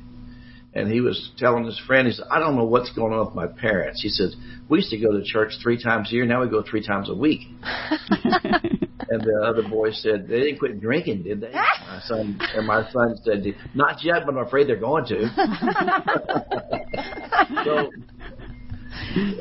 [0.74, 3.36] And he was telling his friend, he said, "I don't know what's going on with
[3.36, 4.36] my parents." He says,
[4.70, 6.26] "We used to go to church three times a year.
[6.26, 10.80] Now we go three times a week." and the other boy said, "They didn't quit
[10.80, 14.76] drinking, did they?" my son and my son said, "Not yet, but I'm afraid they're
[14.76, 15.30] going to."
[17.63, 17.89] so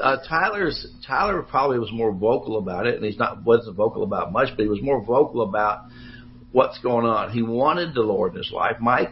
[0.02, 4.33] uh, Tyler's Tyler probably was more vocal about it, and he's not wasn't vocal about
[4.33, 5.85] much, but he was more vocal about
[6.52, 7.31] what's going on.
[7.31, 8.76] He wanted the Lord in his life.
[8.81, 9.11] Mike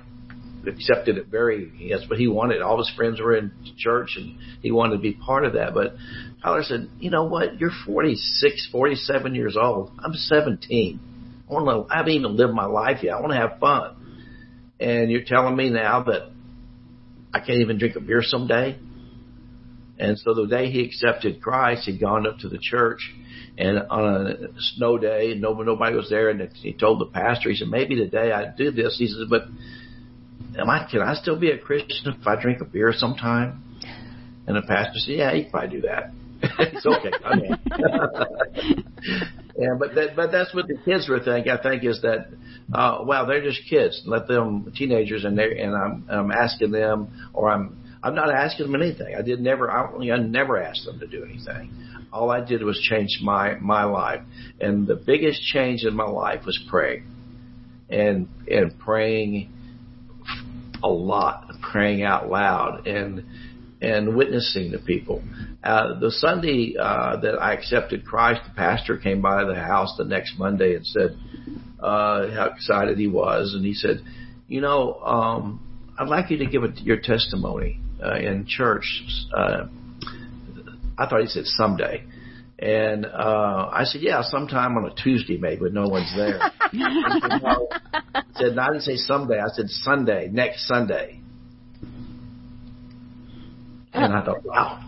[0.67, 4.73] accepted it very yes, but he wanted all his friends were in church and he
[4.73, 5.75] wanted to be part of that.
[5.75, 5.95] But
[6.43, 7.61] Tyler said, you know what?
[7.61, 9.93] You're 46, 47 years old.
[10.05, 11.01] I'm 17.
[11.49, 11.95] I want to.
[11.95, 13.15] I haven't even lived my life yet.
[13.15, 13.95] I want to have fun.
[14.81, 16.31] And you're telling me now that
[17.33, 18.79] I can't even drink a beer someday.
[19.99, 23.01] And so the day he accepted Christ, he'd gone up to the church,
[23.59, 27.57] and on a snow day, nobody, nobody was there, and he told the pastor, he
[27.57, 28.97] said, maybe today I do this.
[28.99, 29.45] He said, but
[30.59, 33.63] am I, can I still be a Christian if I drink a beer sometime?
[34.47, 36.13] And the pastor said, yeah, you can probably do that.
[36.43, 37.13] it's okay.
[37.25, 37.57] I mean,
[39.59, 41.51] yeah, but that, but that's what the kids were thinking.
[41.51, 42.29] I think is that,
[42.73, 44.03] uh, wow, they're just kids.
[44.05, 48.71] Let them teenagers, and they and I'm I'm asking them, or I'm I'm not asking
[48.71, 49.15] them anything.
[49.17, 49.71] I did never.
[49.71, 51.73] I, I never asked them to do anything.
[52.13, 54.23] All I did was change my my life,
[54.61, 57.05] and the biggest change in my life was praying,
[57.89, 59.53] and and praying
[60.83, 63.25] a lot, praying out loud, and
[63.81, 65.23] and witnessing to people.
[65.63, 70.05] Uh, the Sunday uh, that I accepted Christ, the pastor came by the house the
[70.05, 71.17] next Monday and said
[71.81, 74.03] uh, how excited he was, and he said,
[74.49, 79.03] "You know, um, I'd like you to give a, your testimony uh, in church."
[79.35, 79.67] Uh,
[80.99, 82.05] I thought he said someday.
[82.59, 86.41] And uh, I said, yeah, sometime on a Tuesday maybe when no one's there.
[86.73, 87.69] he said, no.
[87.93, 89.41] I said, no, I didn't say someday.
[89.41, 91.21] I said Sunday, next Sunday.
[93.93, 94.83] And I thought, wow.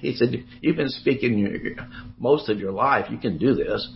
[0.00, 1.76] He said, you've been speaking your,
[2.18, 3.10] most of your life.
[3.10, 3.88] You can do this.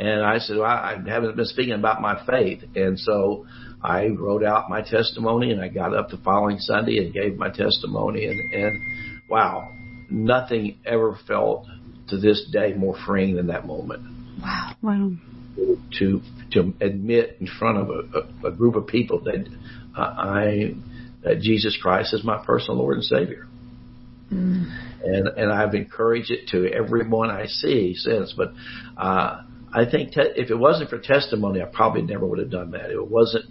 [0.00, 2.64] And I said, well, I haven't been speaking about my faith.
[2.74, 3.46] And so
[3.82, 7.50] I wrote out my testimony and I got up the following Sunday and gave my
[7.50, 8.24] testimony.
[8.24, 8.80] And, and
[9.28, 9.70] wow,
[10.08, 11.66] nothing ever felt
[12.08, 14.02] to this day more freeing than that moment.
[14.42, 14.74] Wow.
[14.80, 15.10] Wow.
[15.98, 19.46] To, to admit in front of a, a, a group of people that
[19.94, 20.76] uh, I,
[21.24, 23.46] that Jesus Christ is my personal Lord and Savior.
[24.32, 24.78] Mm.
[25.02, 28.32] And and I've encouraged it to everyone I see since.
[28.32, 28.52] But
[28.96, 32.72] uh, I think te- if it wasn't for testimony, I probably never would have done
[32.72, 32.86] that.
[32.86, 33.44] If it wasn't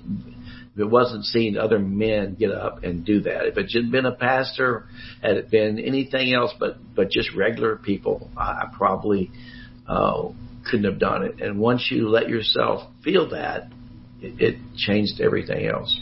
[0.73, 3.47] if it wasn't seeing other men get up and do that.
[3.47, 4.85] If it had been a pastor,
[5.21, 9.31] had it been anything else but but just regular people, I, I probably
[9.87, 10.29] uh,
[10.65, 11.41] couldn't have done it.
[11.41, 13.71] And once you let yourself feel that,
[14.21, 15.99] it, it changed everything else.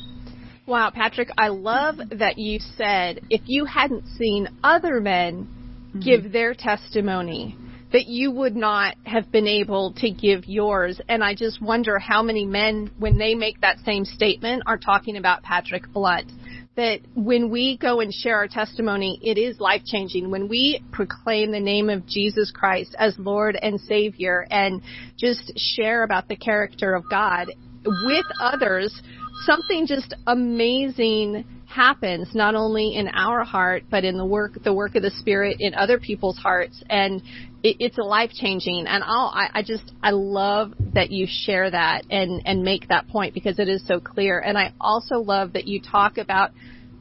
[0.66, 5.48] Wow, Patrick, I love that you said if you hadn't seen other men
[5.90, 6.00] mm-hmm.
[6.02, 7.56] give their testimony,
[7.94, 11.00] that you would not have been able to give yours.
[11.08, 15.18] And I just wonder how many men, when they make that same statement, are talking
[15.18, 16.32] about Patrick Blunt.
[16.76, 20.30] That when we go and share our testimony, it is life changing.
[20.30, 24.82] When we proclaim the name of Jesus Christ as Lord and Savior and
[25.18, 27.48] just share about the character of God
[27.84, 29.02] with others,
[29.46, 34.96] something just amazing happens not only in our heart but in the work the work
[34.96, 36.82] of the spirit in other people's hearts.
[36.90, 37.22] And
[37.62, 41.70] it, it's a life changing and I'll, I, I just I love that you share
[41.70, 44.40] that and and make that point because it is so clear.
[44.40, 46.52] And I also love that you talk about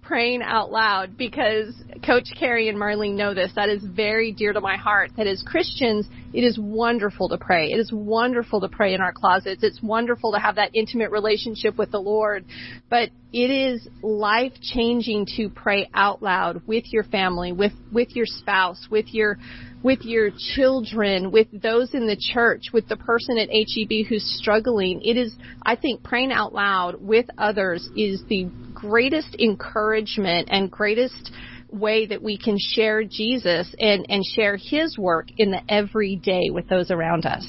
[0.07, 3.53] praying out loud because Coach Carrie and Marlene know this.
[3.57, 5.11] That is very dear to my heart.
[5.17, 7.73] That as Christians, it is wonderful to pray.
[7.73, 9.63] It is wonderful to pray in our closets.
[9.63, 12.45] It's wonderful to have that intimate relationship with the Lord.
[12.89, 18.27] But it is life changing to pray out loud with your family, with, with your
[18.27, 19.39] spouse, with your,
[19.87, 25.01] with your children, with those in the church, with the person at HEB who's struggling.
[25.05, 31.31] It is, I think, praying out loud with others is the greatest encouragement and greatest
[31.71, 36.69] way that we can share Jesus and, and share his work in the everyday with
[36.69, 37.47] those around us.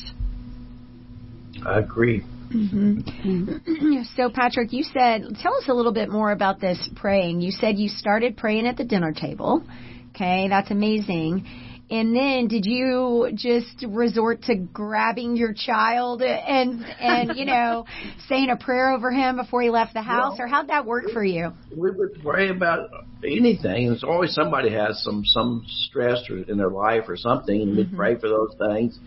[1.65, 2.23] I agree.
[2.53, 4.03] Mm-hmm.
[4.15, 7.41] So, Patrick, you said, tell us a little bit more about this praying.
[7.41, 9.63] You said you started praying at the dinner table.
[10.11, 11.47] Okay, that's amazing.
[11.89, 17.85] And then did you just resort to grabbing your child and and you know
[18.27, 21.09] saying a prayer over him before he left the house, well, or how'd that work
[21.13, 21.53] for you?
[21.75, 22.89] We would pray about
[23.23, 23.87] anything.
[23.87, 27.95] There's always somebody has some some stress in their life or something, and we'd mm-hmm.
[27.95, 28.99] pray for those things.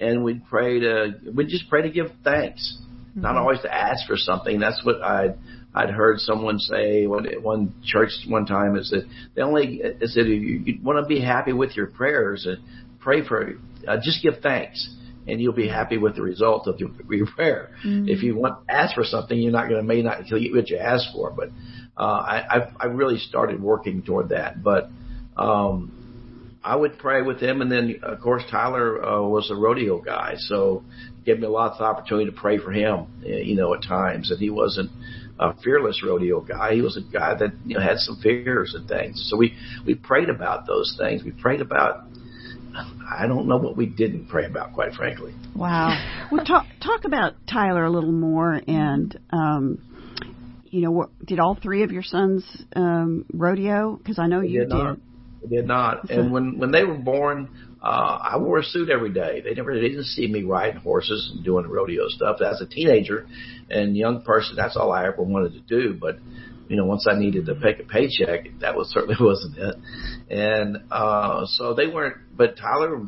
[0.00, 2.78] And we'd pray to we'd just pray to give thanks,
[3.10, 3.20] mm-hmm.
[3.20, 4.58] not always to ask for something.
[4.58, 5.34] That's what I
[5.74, 10.20] I'd heard someone say one one church one time is that they only is that
[10.22, 12.56] if you, you want to be happy with your prayers, uh,
[13.00, 13.54] pray for
[13.88, 14.94] uh, just give thanks,
[15.26, 17.70] and you'll be happy with the result of your, your prayer.
[17.84, 18.08] Mm-hmm.
[18.08, 20.78] If you want ask for something, you're not going to may not get what you
[20.78, 21.30] ask for.
[21.30, 21.48] But
[21.98, 24.62] uh, I I've, I really started working toward that.
[24.62, 24.88] But
[25.36, 30.00] um, I would pray with him, and then of course Tyler uh, was a rodeo
[30.00, 30.84] guy, so
[31.26, 33.06] gave me lots of opportunity to pray for him.
[33.26, 34.90] eh, You know, at times, and he wasn't
[35.38, 36.74] a fearless rodeo guy.
[36.74, 39.26] He was a guy that you know had some fears and things.
[39.30, 39.54] So we
[39.86, 41.22] we prayed about those things.
[41.24, 42.06] We prayed about.
[43.08, 45.32] I don't know what we didn't pray about, quite frankly.
[45.54, 46.26] Wow.
[46.32, 49.78] Well, talk talk about Tyler a little more, and um,
[50.74, 53.96] you know, what, did all three of your sons um, rodeo?
[53.96, 54.98] Because I know They you did not.
[55.44, 56.10] They did not.
[56.10, 57.48] And when when they were born,
[57.82, 59.42] uh, I wore a suit every day.
[59.42, 62.40] They never they didn't see me riding horses and doing rodeo stuff.
[62.40, 63.26] As a teenager
[63.70, 65.94] and young person, that's all I ever wanted to do.
[66.00, 66.18] But
[66.68, 69.76] you know, once I needed to make a paycheck, that was certainly wasn't it.
[70.30, 72.16] And uh, so they weren't.
[72.36, 73.02] But Tyler,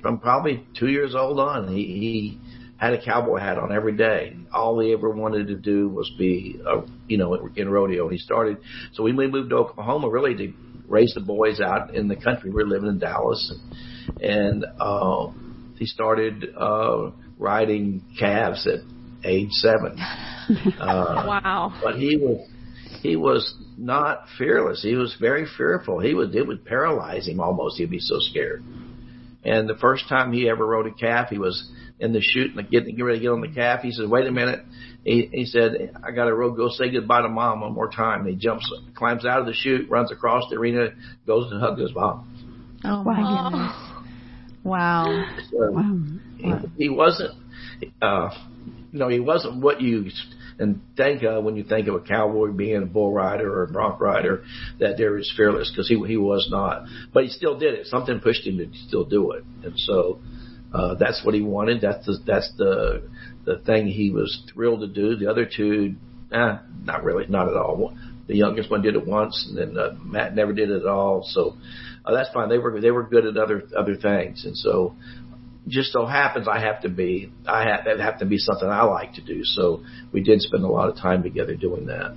[0.00, 2.40] from probably two years old on, he, he
[2.76, 4.36] had a cowboy hat on every day.
[4.52, 8.04] All he ever wanted to do was be, a, you know, in rodeo.
[8.04, 8.58] And he started.
[8.94, 10.52] So we moved to Oklahoma really to
[10.86, 12.50] raise the boys out in the country.
[12.50, 13.52] We were living in Dallas,
[14.18, 15.28] and, and uh,
[15.76, 18.80] he started uh, riding calves at
[19.24, 19.96] age seven.
[20.80, 21.72] Uh, Wow.
[21.82, 22.48] but he was
[23.00, 24.82] he was not fearless.
[24.82, 26.00] He was very fearful.
[26.00, 27.78] He would it would paralyze him almost.
[27.78, 28.64] He'd be so scared.
[29.44, 31.70] And the first time he ever rode a calf, he was
[32.02, 33.80] in the chute and getting get ready to get on the calf.
[33.82, 34.64] He said, "Wait a minute."
[35.04, 38.20] He, he said, "I got to road go say goodbye to mom one more time."
[38.20, 40.90] And he jumps, climbs out of the chute, runs across the arena,
[41.26, 42.28] goes and hugs his mom.
[42.84, 43.72] Oh my goodness.
[44.64, 45.26] Wow.
[45.50, 45.98] So, Wow.
[46.36, 47.34] he, he wasn't,
[48.00, 48.30] uh,
[48.92, 50.10] you know, he wasn't what you
[50.58, 53.68] and think of when you think of a cowboy being a bull rider or a
[53.68, 54.44] bronc rider
[54.78, 57.86] that there is fearless because he he was not, but he still did it.
[57.86, 60.20] Something pushed him to still do it, and so
[60.72, 61.80] uh, that's what he wanted.
[61.80, 63.08] That's the that's the
[63.44, 65.16] the thing he was thrilled to do.
[65.16, 65.96] The other two,
[66.32, 67.94] eh, not really, not at all.
[68.26, 71.24] The youngest one did it once, and then uh, Matt never did it at all.
[71.28, 71.56] So
[72.04, 72.48] uh, that's fine.
[72.48, 74.94] They were they were good at other other things, and so
[75.68, 78.82] just so happens I have to be I have that have to be something I
[78.84, 79.44] like to do.
[79.44, 82.16] So we did spend a lot of time together doing that.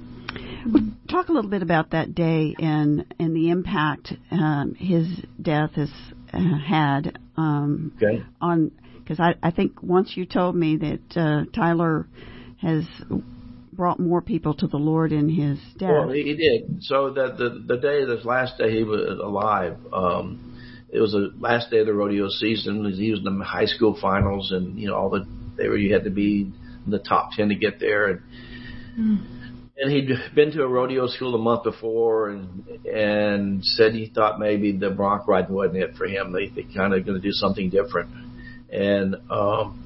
[1.10, 5.08] Talk a little bit about that day and and the impact um, his
[5.42, 5.92] death has
[6.34, 8.24] uh, had um, Okay.
[8.42, 12.08] on because I I think once you told me that uh, Tyler
[12.62, 12.86] has
[13.74, 15.90] brought more people to the Lord in his death.
[15.90, 16.84] Well, he, he did.
[16.84, 21.34] So that the the day, this last day he was alive, um, it was the
[21.40, 22.92] last day of the rodeo season.
[22.94, 25.28] He was in the high school finals, and you know all the
[25.58, 26.52] they were you had to be
[26.86, 28.22] in the top ten to get there, and
[29.78, 34.40] and he'd been to a rodeo school the month before, and and said he thought
[34.40, 36.32] maybe the bronc ride wasn't it for him.
[36.32, 38.10] They they kind of going to do something different,
[38.72, 39.82] and um,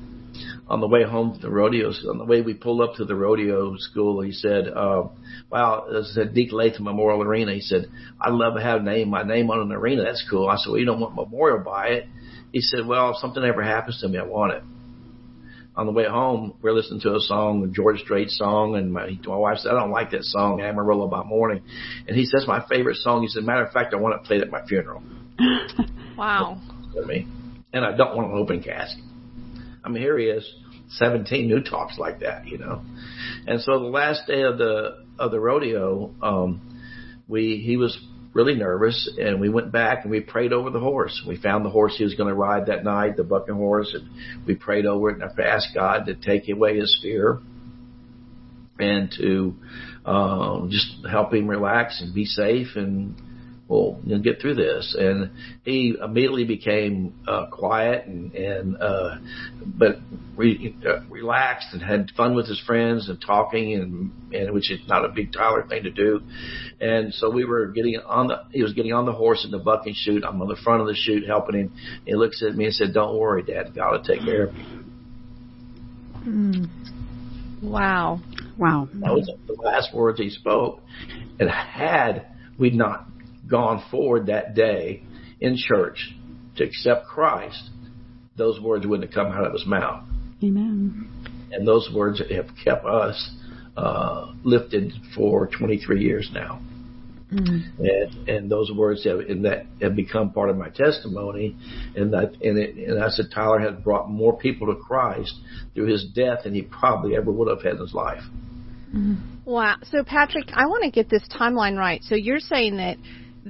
[0.68, 3.16] on the way home from the rodeo, on the way we pulled up to the
[3.16, 5.08] rodeo school, he said, uh,
[5.52, 7.54] wow, this is at Deke Latham Memorial Arena.
[7.54, 7.88] He said,
[8.22, 10.04] I'd love to have name, my name on an arena.
[10.04, 10.48] That's cool.
[10.48, 12.08] I said, well, you don't want memorial by it.
[12.52, 14.64] He said, well, if something ever happens to me, I want it.
[15.80, 19.18] On the way home, we're listening to a song, a George Strait song, and my,
[19.24, 21.64] my wife said, I don't like that song, Amarillo by Morning.
[22.06, 23.22] And he says, my favorite song.
[23.22, 25.02] He said, matter of fact, I want it played at my funeral.
[26.18, 26.60] Wow.
[27.08, 27.26] me.
[27.72, 29.02] And I don't want an open casket.
[29.82, 30.54] I mean, here he is,
[30.90, 32.82] 17 who talks like that, you know.
[33.48, 36.82] And so the last day of the of the rodeo, um,
[37.30, 37.98] we he was
[38.34, 41.24] really nervous, and we went back and we prayed over the horse.
[41.28, 44.10] We found the horse he was going to ride that night, the bucking horse, and
[44.46, 47.40] we prayed over it and I asked God to take away his fear
[48.80, 49.56] and to
[50.06, 53.16] um, just help him relax and be safe and
[53.70, 54.96] we'll you know, get through this.
[54.98, 55.30] And
[55.64, 59.18] he immediately became uh, quiet and, and uh,
[59.64, 60.00] but
[60.36, 64.80] re, uh, relaxed and had fun with his friends and talking and, and which is
[64.88, 66.22] not a big Tyler thing to do.
[66.82, 69.60] And so we were getting on the he was getting on the horse in the
[69.60, 70.24] bucking chute.
[70.26, 71.74] I'm on the front of the chute helping him.
[72.06, 73.76] He looks at me and said, "Don't worry, Dad.
[73.76, 74.66] God will take care of you."
[77.62, 78.22] Wow.
[78.58, 78.88] wow.
[78.94, 80.82] That was the last words he spoke.
[81.40, 83.08] And had we not
[83.50, 85.04] gone forward that day
[85.40, 86.14] in church
[86.56, 87.70] to accept Christ,
[88.36, 90.04] those words wouldn't have come out of his mouth.
[90.44, 91.10] Amen.
[91.52, 93.36] And those words have kept us
[93.76, 96.62] uh, lifted for 23 years now.
[97.32, 101.56] And and those words have and that have become part of my testimony,
[101.96, 105.36] and that and it, and I said Tyler has brought more people to Christ
[105.76, 108.24] through his death than he probably ever would have had in his life.
[109.46, 109.76] Wow.
[109.92, 112.02] So Patrick, I want to get this timeline right.
[112.04, 112.98] So you're saying that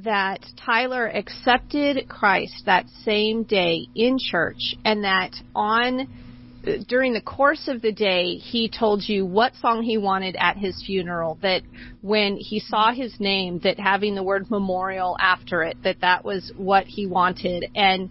[0.04, 6.08] that Tyler accepted Christ that same day in church and that on
[6.88, 10.84] during the course of the day, he told you what song he wanted at his
[10.86, 11.38] funeral.
[11.41, 11.62] That
[12.02, 16.52] when he saw his name, that having the word memorial after it, that that was
[16.58, 18.10] what he wanted, and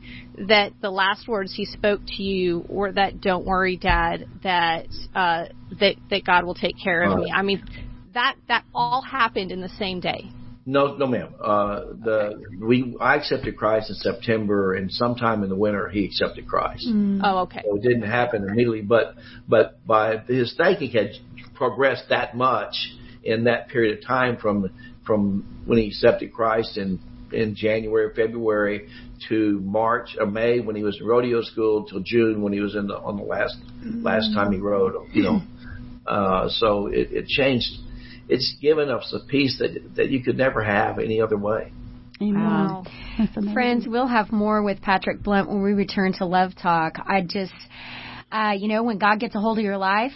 [0.49, 4.26] that the last words he spoke to you were that "Don't worry, Dad.
[4.43, 5.47] That uh,
[5.78, 7.62] that that God will take care of me." I mean,
[8.14, 10.30] that that all happened in the same day.
[10.71, 11.35] No, no, ma'am.
[11.41, 16.47] Uh, the we I accepted Christ in September, and sometime in the winter he accepted
[16.47, 16.87] Christ.
[16.87, 17.23] Mm.
[17.25, 17.62] Oh, okay.
[17.64, 19.14] So it didn't happen immediately, but
[19.49, 21.12] but by his thinking had
[21.55, 22.75] progressed that much
[23.25, 24.71] in that period of time from
[25.07, 27.01] from when he accepted Christ in
[27.33, 28.91] in January, February
[29.31, 32.75] to March or May when he was in rodeo school till June when he was
[32.75, 34.97] in the on the last last time he rode.
[35.14, 35.43] You know,
[36.07, 37.69] uh, so it, it changed
[38.29, 41.72] it's given us a peace that that you could never have any other way.
[42.20, 42.85] Wow.
[43.53, 46.95] Friends, we'll have more with Patrick Blunt when we return to Love Talk.
[46.99, 47.53] I just
[48.31, 50.12] uh, you know, when God gets a hold of your life,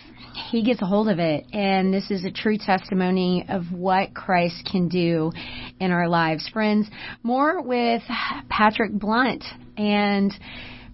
[0.51, 1.47] He gets a hold of it.
[1.53, 5.33] And this is a true testimony of what Christ can do
[5.81, 6.49] in our lives.
[6.53, 6.89] Friends,
[7.23, 8.03] more with
[8.51, 9.45] Patrick Blunt
[9.79, 10.33] and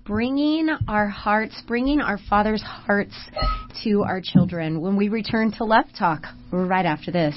[0.09, 3.15] bringing our hearts, bringing our Father's hearts
[3.85, 7.37] to our children when we return to Love Talk right after this.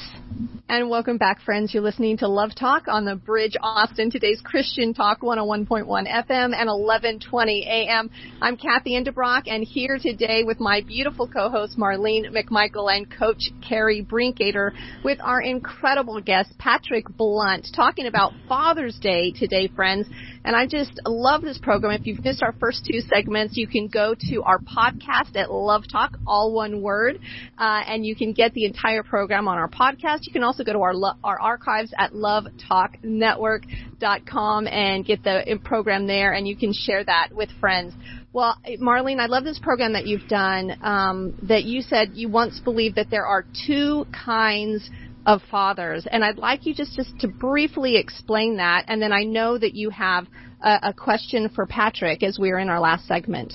[0.70, 1.74] And welcome back, friends.
[1.74, 6.70] You're listening to Love Talk on the Bridge Austin, today's Christian Talk 101.1 FM and
[6.70, 8.10] 1120 AM.
[8.42, 14.06] I'm Kathy Endebrock and here today with my beautiful co-host Marlene McMichael and Coach Carrie
[14.10, 14.72] Brinkater
[15.04, 20.08] with our incredible guest Patrick Blunt talking about Father's Day today, friends.
[20.44, 21.92] And I just love this program.
[22.00, 25.84] If you've missed our first two segments, you can go to our podcast at Love
[25.92, 27.20] Talk, all one word,
[27.58, 30.20] uh, and you can get the entire program on our podcast.
[30.24, 36.34] You can also go to our our archives at lovetalknetwork.com and get the program there,
[36.34, 37.94] and you can share that with friends.
[38.34, 40.78] Well, Marlene, I love this program that you've done.
[40.82, 44.90] Um, that you said you once believed that there are two kinds
[45.26, 46.08] of fathers.
[46.10, 48.86] And I'd like you just, just to briefly explain that.
[48.88, 50.28] And then I know that you have
[50.64, 53.54] a, a question for Patrick as we are in our last segment.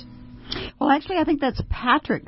[0.81, 2.25] Well, actually, I think that's Patrick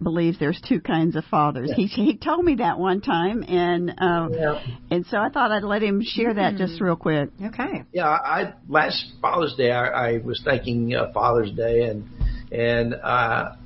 [0.00, 1.72] believes there's two kinds of fathers.
[1.74, 4.64] He he told me that one time, and uh, yeah.
[4.90, 6.58] and so I thought I'd let him share that mm.
[6.58, 7.30] just real quick.
[7.42, 7.82] Okay.
[7.92, 12.08] Yeah, I last Father's Day I, I was thinking uh, Father's Day and
[12.52, 13.56] and uh,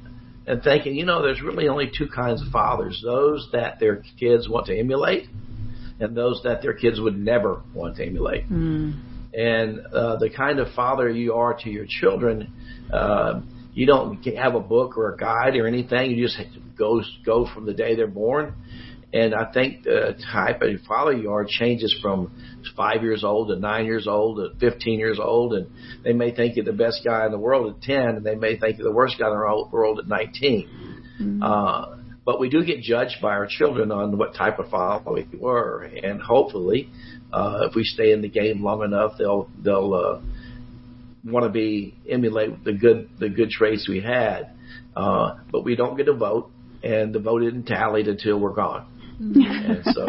[0.51, 4.49] and thinking, you know, there's really only two kinds of fathers those that their kids
[4.49, 5.29] want to emulate,
[6.01, 8.51] and those that their kids would never want to emulate.
[8.51, 9.01] Mm.
[9.33, 12.53] And uh, the kind of father you are to your children,
[12.93, 13.43] uh,
[13.73, 16.11] you don't have a book or a guide or anything.
[16.11, 16.41] You just
[16.77, 18.55] go go from the day they're born.
[19.13, 22.31] And I think the type of father you are changes from
[22.77, 25.55] five years old to nine years old to 15 years old.
[25.55, 25.67] And
[26.05, 28.57] they may think you're the best guy in the world at 10, and they may
[28.57, 30.69] think you're the worst guy in the world at 19.
[31.21, 31.43] Mm-hmm.
[31.43, 35.27] Uh, but we do get judged by our children on what type of father we
[35.37, 35.83] were.
[35.83, 36.89] And hopefully,
[37.33, 40.21] uh, if we stay in the game long enough, they'll, they'll, uh,
[41.23, 44.51] want to be emulate the good the good traits we had,
[44.97, 46.51] uh, but we don't get a vote,
[46.83, 48.87] and the vote isn't tallied until we're gone
[49.21, 50.07] and so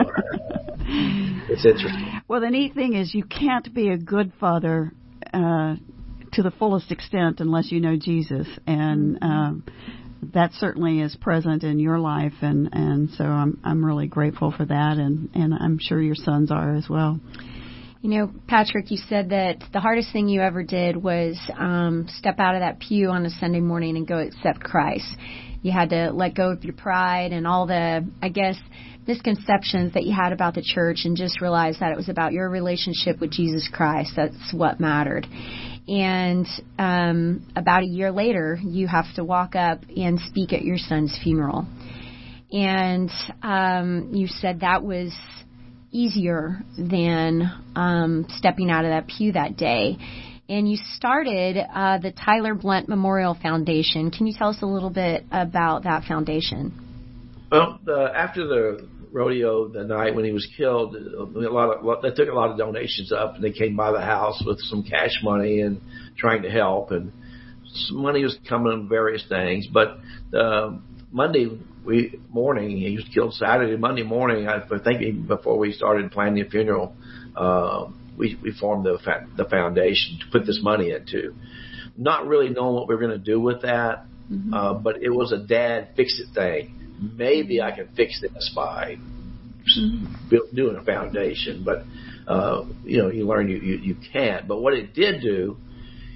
[1.50, 2.22] it's interesting.
[2.28, 4.94] Well, the neat thing is you can't be a good father
[5.34, 5.76] uh,
[6.34, 9.26] to the fullest extent unless you know Jesus, and mm-hmm.
[9.26, 9.64] um,
[10.34, 14.66] that certainly is present in your life, and and so I'm I'm really grateful for
[14.66, 17.20] that, and and I'm sure your sons are as well.
[18.02, 22.40] You know, Patrick, you said that the hardest thing you ever did was um, step
[22.40, 25.06] out of that pew on a Sunday morning and go accept Christ.
[25.62, 28.58] You had to let go of your pride and all the, I guess,
[29.08, 32.50] misconceptions that you had about the church and just realize that it was about your
[32.50, 34.14] relationship with Jesus Christ.
[34.16, 35.28] That's what mattered.
[35.88, 36.48] And
[36.78, 41.18] um, about a year later, you have to walk up and speak at your son's
[41.24, 41.66] funeral.
[42.52, 43.10] And
[43.42, 45.14] um, you said that was
[45.92, 49.98] easier than um, stepping out of that pew that day.
[50.52, 54.12] And you started uh, the Tyler Blunt Memorial Foundation.
[54.12, 56.74] Can you tell us a little bit about that foundation?
[57.50, 62.12] Well, the, after the rodeo the night when he was killed, a lot of they
[62.12, 65.22] took a lot of donations up, and they came by the house with some cash
[65.24, 65.80] money and
[66.18, 67.14] trying to help, and
[67.92, 69.68] money was coming in various things.
[69.72, 70.00] But
[70.38, 70.72] uh,
[71.14, 71.48] Monday
[71.86, 73.78] we morning he was killed Saturday.
[73.78, 76.94] Monday morning, I think before we started planning the funeral,
[77.38, 77.86] uh,
[78.18, 78.98] we we formed the
[79.38, 81.34] the foundation to put this money into,
[81.98, 84.06] not really knowing what we were going to do with that.
[84.32, 84.54] Mm-hmm.
[84.54, 88.98] Uh, but it was a dad fix it thing maybe I can fix this by
[89.78, 90.56] mm-hmm.
[90.56, 91.64] doing a foundation.
[91.66, 91.84] But
[92.28, 94.48] uh, you know, you learn you, you you can't.
[94.48, 95.58] But what it did do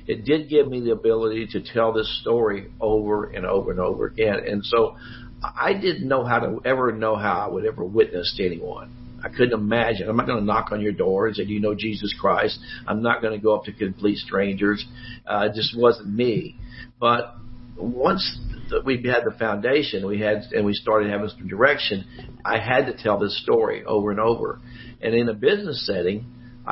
[0.08, 4.06] it did give me the ability to tell this story over and over and over
[4.06, 4.36] again.
[4.48, 4.98] And so
[5.42, 8.92] I didn't know how to ever know how I would ever witness to anyone.
[9.26, 10.08] I couldn't imagine.
[10.08, 12.60] I'm not going to knock on your door and say, "Do you know Jesus Christ?"
[12.88, 14.86] I'm not going to go up to complete strangers.
[15.26, 16.58] Uh, it just wasn't me.
[17.00, 17.36] But
[17.76, 18.40] once
[18.86, 22.06] we had the foundation, we had, and we started having some direction.
[22.46, 24.60] I had to tell this story over and over.
[25.02, 26.28] And in a business setting,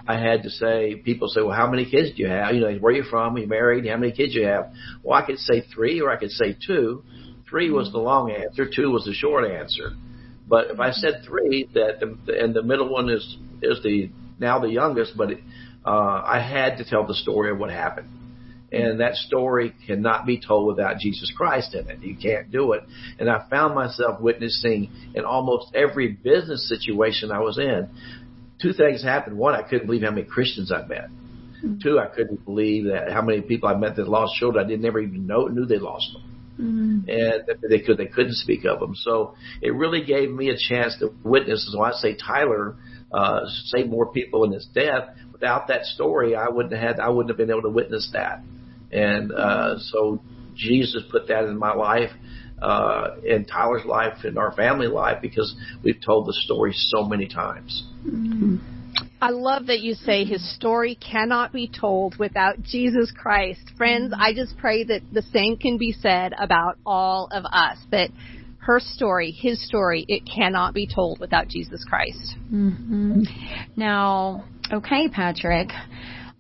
[0.08, 2.54] I had to say, people say, well, how many kids do you have?
[2.54, 3.36] You know, where are you from?
[3.36, 3.88] Are you married?
[3.88, 4.72] How many kids do you have?
[5.02, 7.04] Well, I could say three or I could say two.
[7.50, 8.66] Three was the long answer.
[8.66, 9.92] Two was the short answer.
[10.48, 14.60] But if I said three, that the, and the middle one is is the now
[14.60, 15.40] the youngest, but it,
[15.86, 18.10] uh, I had to tell the story of what happened.
[18.74, 22.02] And that story cannot be told without Jesus Christ in it.
[22.02, 22.82] You can't do it.
[23.20, 27.88] And I found myself witnessing in almost every business situation I was in.
[28.60, 29.38] Two things happened.
[29.38, 31.10] One, I couldn't believe how many Christians I met.
[31.64, 31.78] Mm-hmm.
[31.84, 34.66] Two, I couldn't believe that how many people I met that lost children.
[34.66, 36.33] I didn't never even know knew they lost them.
[36.60, 37.10] Mm-hmm.
[37.10, 38.96] And they could they couldn't speak of them.
[38.96, 41.70] So it really gave me a chance to witness.
[41.72, 42.76] So I say Tyler
[43.12, 45.10] uh, saved more people in his death.
[45.32, 48.44] Without that story, I wouldn't have had I wouldn't have been able to witness that.
[48.92, 50.22] And uh, so
[50.56, 52.12] Jesus put that in my life,
[52.62, 57.28] uh, in Tyler's life, in our family life, because we've told the story so many
[57.28, 57.84] times.
[58.06, 58.58] Mm-hmm.
[59.22, 63.72] I love that you say his story cannot be told without Jesus Christ.
[63.78, 68.10] Friends, I just pray that the same can be said about all of us, that
[68.60, 72.36] her story, his story, it cannot be told without Jesus Christ.
[72.52, 73.24] Mm-hmm.
[73.76, 75.70] Now, okay, Patrick,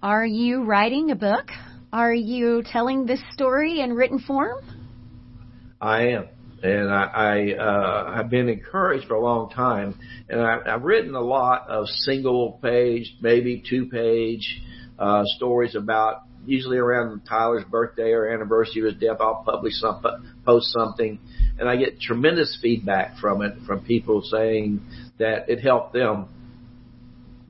[0.01, 1.49] are you writing a book?
[1.91, 4.57] Are you telling this story in written form?
[5.79, 6.27] I am.
[6.63, 9.99] And I, I uh, have been encouraged for a long time,
[10.29, 14.61] and I, I've written a lot of single page, maybe two page
[14.97, 19.17] uh, stories about usually around Tyler's birthday or anniversary of his death.
[19.19, 20.01] I'll publish some,
[20.45, 21.19] post something,
[21.59, 24.81] and I get tremendous feedback from it from people saying
[25.19, 26.27] that it helped them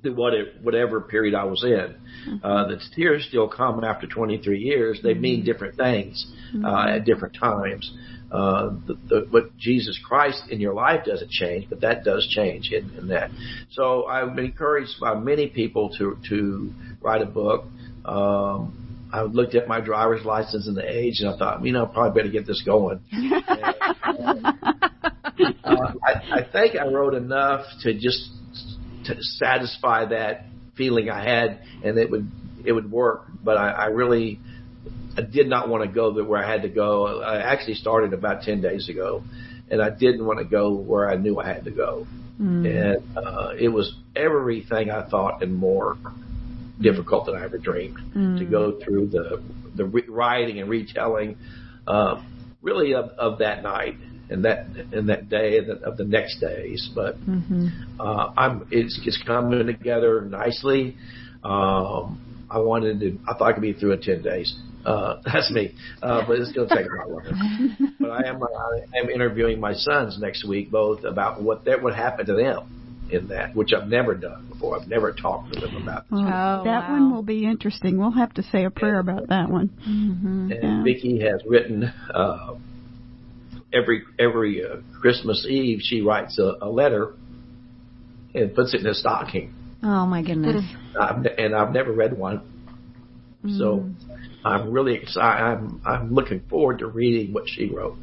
[0.01, 1.70] through what it, whatever period I was in.
[1.70, 2.45] Mm-hmm.
[2.45, 4.99] Uh, the tears still come after 23 years.
[5.01, 5.22] They mm-hmm.
[5.22, 6.95] mean different things uh, mm-hmm.
[6.95, 7.91] at different times.
[8.34, 12.72] Uh, the, the, what Jesus Christ in your life doesn't change, but that does change
[12.72, 13.30] in, in that.
[13.74, 17.66] So I've been encouraged by many people to to write a book.
[18.04, 21.86] Um, I looked at my driver's license and the age, and I thought, you know,
[21.86, 23.02] I probably better get this going.
[23.12, 23.34] and,
[25.64, 28.32] uh, I, I think I wrote enough to just
[29.06, 32.32] to satisfy that feeling I had, and it would
[32.66, 33.28] it would work.
[33.44, 34.40] But I, I really
[35.18, 37.22] I did not want to go to where I had to go.
[37.22, 39.24] I actually started about ten days ago,
[39.70, 42.07] and I didn't want to go where I knew I had to go.
[42.41, 42.66] Mm.
[42.66, 45.97] And uh, it was everything I thought and more
[46.82, 48.39] difficult than I ever dreamed mm.
[48.39, 49.43] to go through the
[49.76, 51.38] the re- writing and retelling,
[51.88, 52.22] uh,
[52.61, 53.95] really of, of that night
[54.30, 56.89] and that and that day and the, of the next days.
[56.93, 57.68] But mm-hmm.
[57.99, 60.97] uh, I'm it's it's coming together nicely.
[61.43, 62.20] Um,
[62.54, 63.18] I wanted to.
[63.28, 64.56] I thought I could be through in ten days.
[64.86, 67.32] Uh, that's me, uh, but it's going to take a lot longer.
[67.99, 71.95] but I am I am interviewing my sons next week, both about what that would
[71.95, 74.80] happen to them in that, which I've never done before.
[74.80, 76.04] I've never talked to them about.
[76.04, 76.20] This.
[76.20, 76.91] Oh, that wow.
[76.91, 77.97] one will be interesting.
[77.97, 79.70] We'll have to say a prayer and, about that one.
[79.70, 80.51] Mm-hmm.
[80.51, 80.84] And yeah.
[80.84, 81.84] Vicki has written.
[82.14, 82.56] Uh,
[83.74, 87.14] every every uh, Christmas Eve she writes a, a letter
[88.36, 89.54] and puts it in a stocking.
[89.84, 90.64] Oh my goodness!
[91.00, 92.42] I've, and I've never read one,
[93.44, 93.58] mm.
[93.58, 93.90] so
[94.46, 95.44] I'm really excited.
[95.44, 97.98] I'm I'm looking forward to reading what she wrote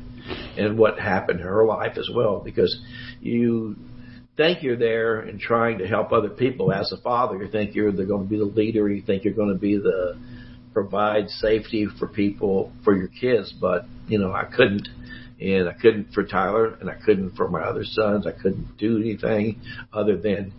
[0.58, 2.78] and what happened in her life as well, because
[3.20, 3.76] you
[4.36, 7.42] think you're there and trying to help other people as a father.
[7.42, 8.88] You think you're the, going to be the leader.
[8.88, 10.18] You think you're going to be the
[10.72, 14.88] provide safety for people for your kids, but you know I couldn't
[15.40, 18.26] and I couldn't for Tyler, and I couldn't for my other sons.
[18.26, 19.60] I couldn't do anything
[19.92, 20.52] other than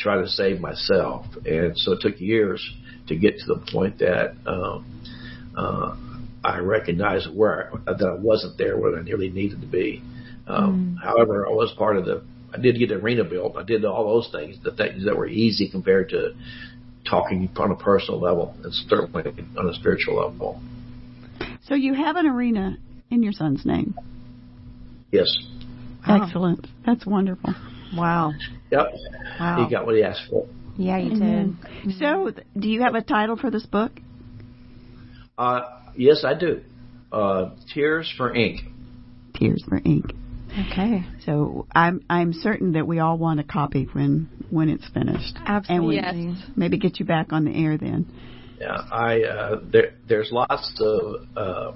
[0.00, 2.66] try to save myself, and so it took years
[3.08, 5.02] to get to the point that um,
[5.56, 5.96] uh,
[6.42, 10.02] I recognized where I, that I wasn't there where I nearly needed to be.
[10.46, 11.04] Um, mm.
[11.04, 12.22] However, I was part of the.
[12.52, 13.56] I did get the arena built.
[13.56, 16.34] I did all those things, the things that were easy compared to
[17.08, 19.22] talking on a personal level, and certainly
[19.56, 20.60] on a spiritual level.
[21.64, 22.76] So you have an arena
[23.10, 23.94] in your son's name.
[25.12, 25.28] Yes.
[26.06, 26.66] Excellent.
[26.84, 27.54] That's wonderful.
[27.94, 28.32] Wow.
[28.70, 28.86] Yep.
[29.38, 29.64] Wow.
[29.64, 30.46] He got what he asked for.
[30.76, 31.20] Yeah, you did.
[31.20, 31.90] Mm-hmm.
[31.98, 33.92] So, do you have a title for this book?
[35.36, 35.62] Uh,
[35.96, 36.62] yes, I do.
[37.12, 38.60] Uh, Tears for Ink.
[39.34, 40.12] Tears for Ink.
[40.52, 41.04] Okay.
[41.24, 45.36] So I'm I'm certain that we all want a copy when when it's finished.
[45.46, 45.98] Absolutely.
[45.98, 46.50] And we yes.
[46.56, 48.06] maybe get you back on the air then.
[48.60, 51.26] Yeah, I uh, there there's lots of.
[51.36, 51.72] Uh,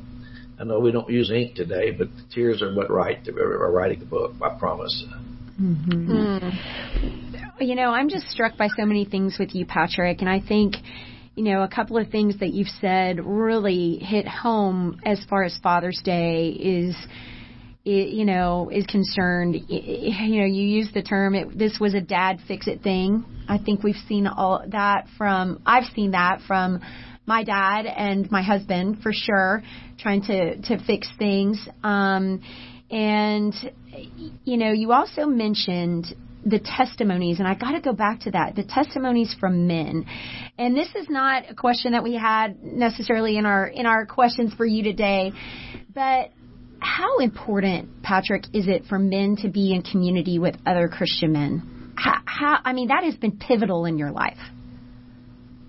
[0.58, 4.00] I know we don't use ink today, but the tears are what write are writing
[4.00, 4.34] the book.
[4.42, 5.04] I promise.
[5.60, 6.10] Mm-hmm.
[6.10, 7.60] Mm.
[7.60, 10.76] You know, I'm just struck by so many things with you, Patrick, and I think
[11.34, 15.58] you know, a couple of things that you've said really hit home as far as
[15.62, 16.96] Father's Day is
[17.84, 22.38] you know is concerned you know you use the term it, this was a dad
[22.48, 26.80] fix it thing i think we've seen all that from i've seen that from
[27.26, 29.62] my dad and my husband for sure
[29.98, 32.40] trying to to fix things um
[32.94, 33.52] and
[34.44, 36.14] you know you also mentioned
[36.46, 40.06] the testimonies, and I got to go back to that the testimonies from men.
[40.56, 44.54] And this is not a question that we had necessarily in our in our questions
[44.54, 45.32] for you today,
[45.92, 46.30] but
[46.78, 51.92] how important, Patrick, is it for men to be in community with other Christian men?
[51.96, 54.38] How, how I mean, that has been pivotal in your life.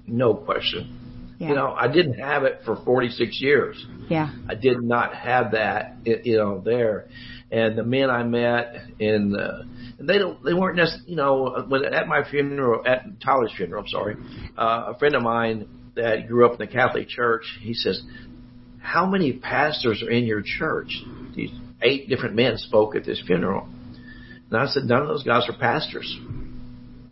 [0.06, 1.05] No question.
[1.38, 1.50] Yeah.
[1.50, 3.86] You know, I didn't have it for 46 years.
[4.10, 4.34] Yeah.
[4.48, 7.08] I did not have that, you know, there.
[7.52, 9.64] And the men I met in, uh,
[10.00, 13.84] and they don't, they weren't necessarily, you know, when, at my funeral, at Tyler's funeral,
[13.84, 14.16] I'm sorry,
[14.58, 18.02] uh, a friend of mine that grew up in the Catholic Church, he says,
[18.80, 21.02] how many pastors are in your church?
[21.36, 23.68] These eight different men spoke at this funeral.
[24.50, 26.18] And I said, none of those guys are pastors.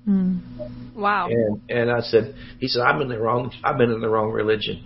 [0.08, 0.95] Mm.
[0.95, 1.30] Wow.
[1.30, 4.32] And and I said, he said, I'm in the wrong, I've been in the wrong
[4.32, 4.84] religion.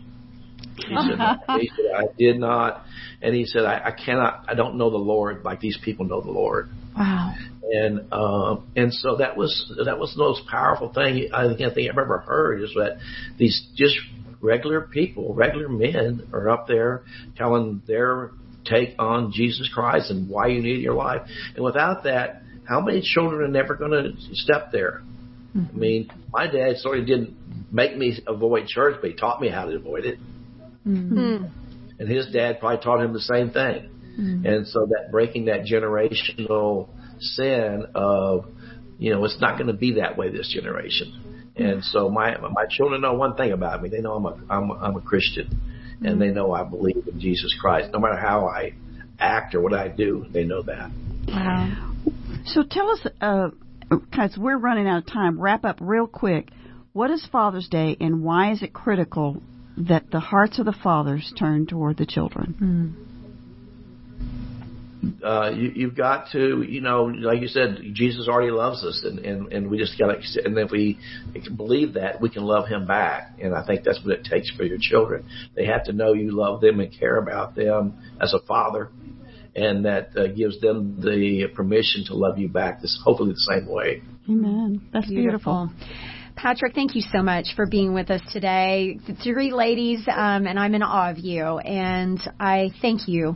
[0.78, 1.20] He said,
[1.60, 2.84] he said, I did not.
[3.22, 6.22] And he said, I, I cannot, I don't know the Lord like these people know
[6.22, 6.70] the Lord.
[6.96, 7.34] Wow.
[7.70, 11.98] And um, and so that was that was the most powerful thing I think I've
[11.98, 13.00] ever heard is that
[13.38, 13.96] these just
[14.40, 17.04] regular people, regular men, are up there
[17.36, 18.32] telling their
[18.66, 21.28] take on Jesus Christ and why you need your life.
[21.56, 25.02] And without that, how many children are never going to step there?
[25.56, 25.76] Mm-hmm.
[25.76, 27.36] I mean, my dad sort of didn't
[27.72, 30.20] make me avoid church, but he taught me how to avoid it.
[30.86, 31.46] Mm-hmm.
[32.00, 33.90] And his dad probably taught him the same thing.
[34.20, 34.46] Mm-hmm.
[34.46, 36.90] And so that breaking that generational
[37.20, 38.46] sin of,
[39.00, 41.54] you know, it's not going to be that way this generation.
[41.56, 43.90] And so my my children know one thing about me.
[43.90, 45.60] They know I'm a I'm I'm a Christian,
[46.04, 47.90] and they know I believe in Jesus Christ.
[47.92, 48.74] No matter how I
[49.20, 50.92] act or what I do, they know that.
[51.28, 51.94] Wow.
[52.46, 53.50] So tell us, uh,
[53.90, 55.40] because we're running out of time.
[55.40, 56.50] Wrap up real quick.
[56.94, 59.42] What is Father's Day, and why is it critical
[59.78, 62.56] that the hearts of the fathers turn toward the children?
[62.60, 63.08] Mm
[65.24, 69.20] uh, you, you've got to, you know, like you said, Jesus already loves us, and
[69.20, 70.98] and, and we just got to, and if we
[71.34, 74.50] can believe that, we can love Him back, and I think that's what it takes
[74.52, 75.26] for your children.
[75.56, 78.90] They have to know you love them and care about them as a father,
[79.58, 82.82] and that uh, gives them the permission to love you back.
[82.82, 84.02] This hopefully the same way.
[84.30, 84.88] Amen.
[84.94, 85.72] That's beautiful.
[85.76, 86.08] beautiful.
[86.38, 89.00] Patrick, thank you so much for being with us today.
[89.08, 91.58] The Three ladies, um, and I'm in awe of you.
[91.58, 93.36] And I thank you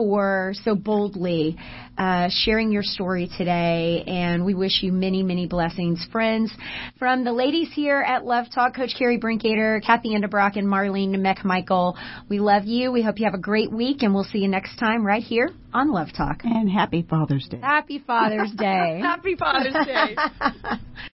[0.00, 1.58] for so boldly
[1.98, 4.02] uh, sharing your story today.
[4.06, 6.06] And we wish you many, many blessings.
[6.10, 6.50] Friends,
[6.98, 11.96] from the ladies here at Love Talk, Coach Carrie Brinkater, Kathy Endebrock, and Marlene McMichael,
[12.30, 12.90] we love you.
[12.90, 15.50] We hope you have a great week, and we'll see you next time right here
[15.74, 16.40] on Love Talk.
[16.44, 17.60] And happy Father's Day.
[17.60, 19.00] Happy Father's Day.
[19.02, 20.16] happy Father's Day.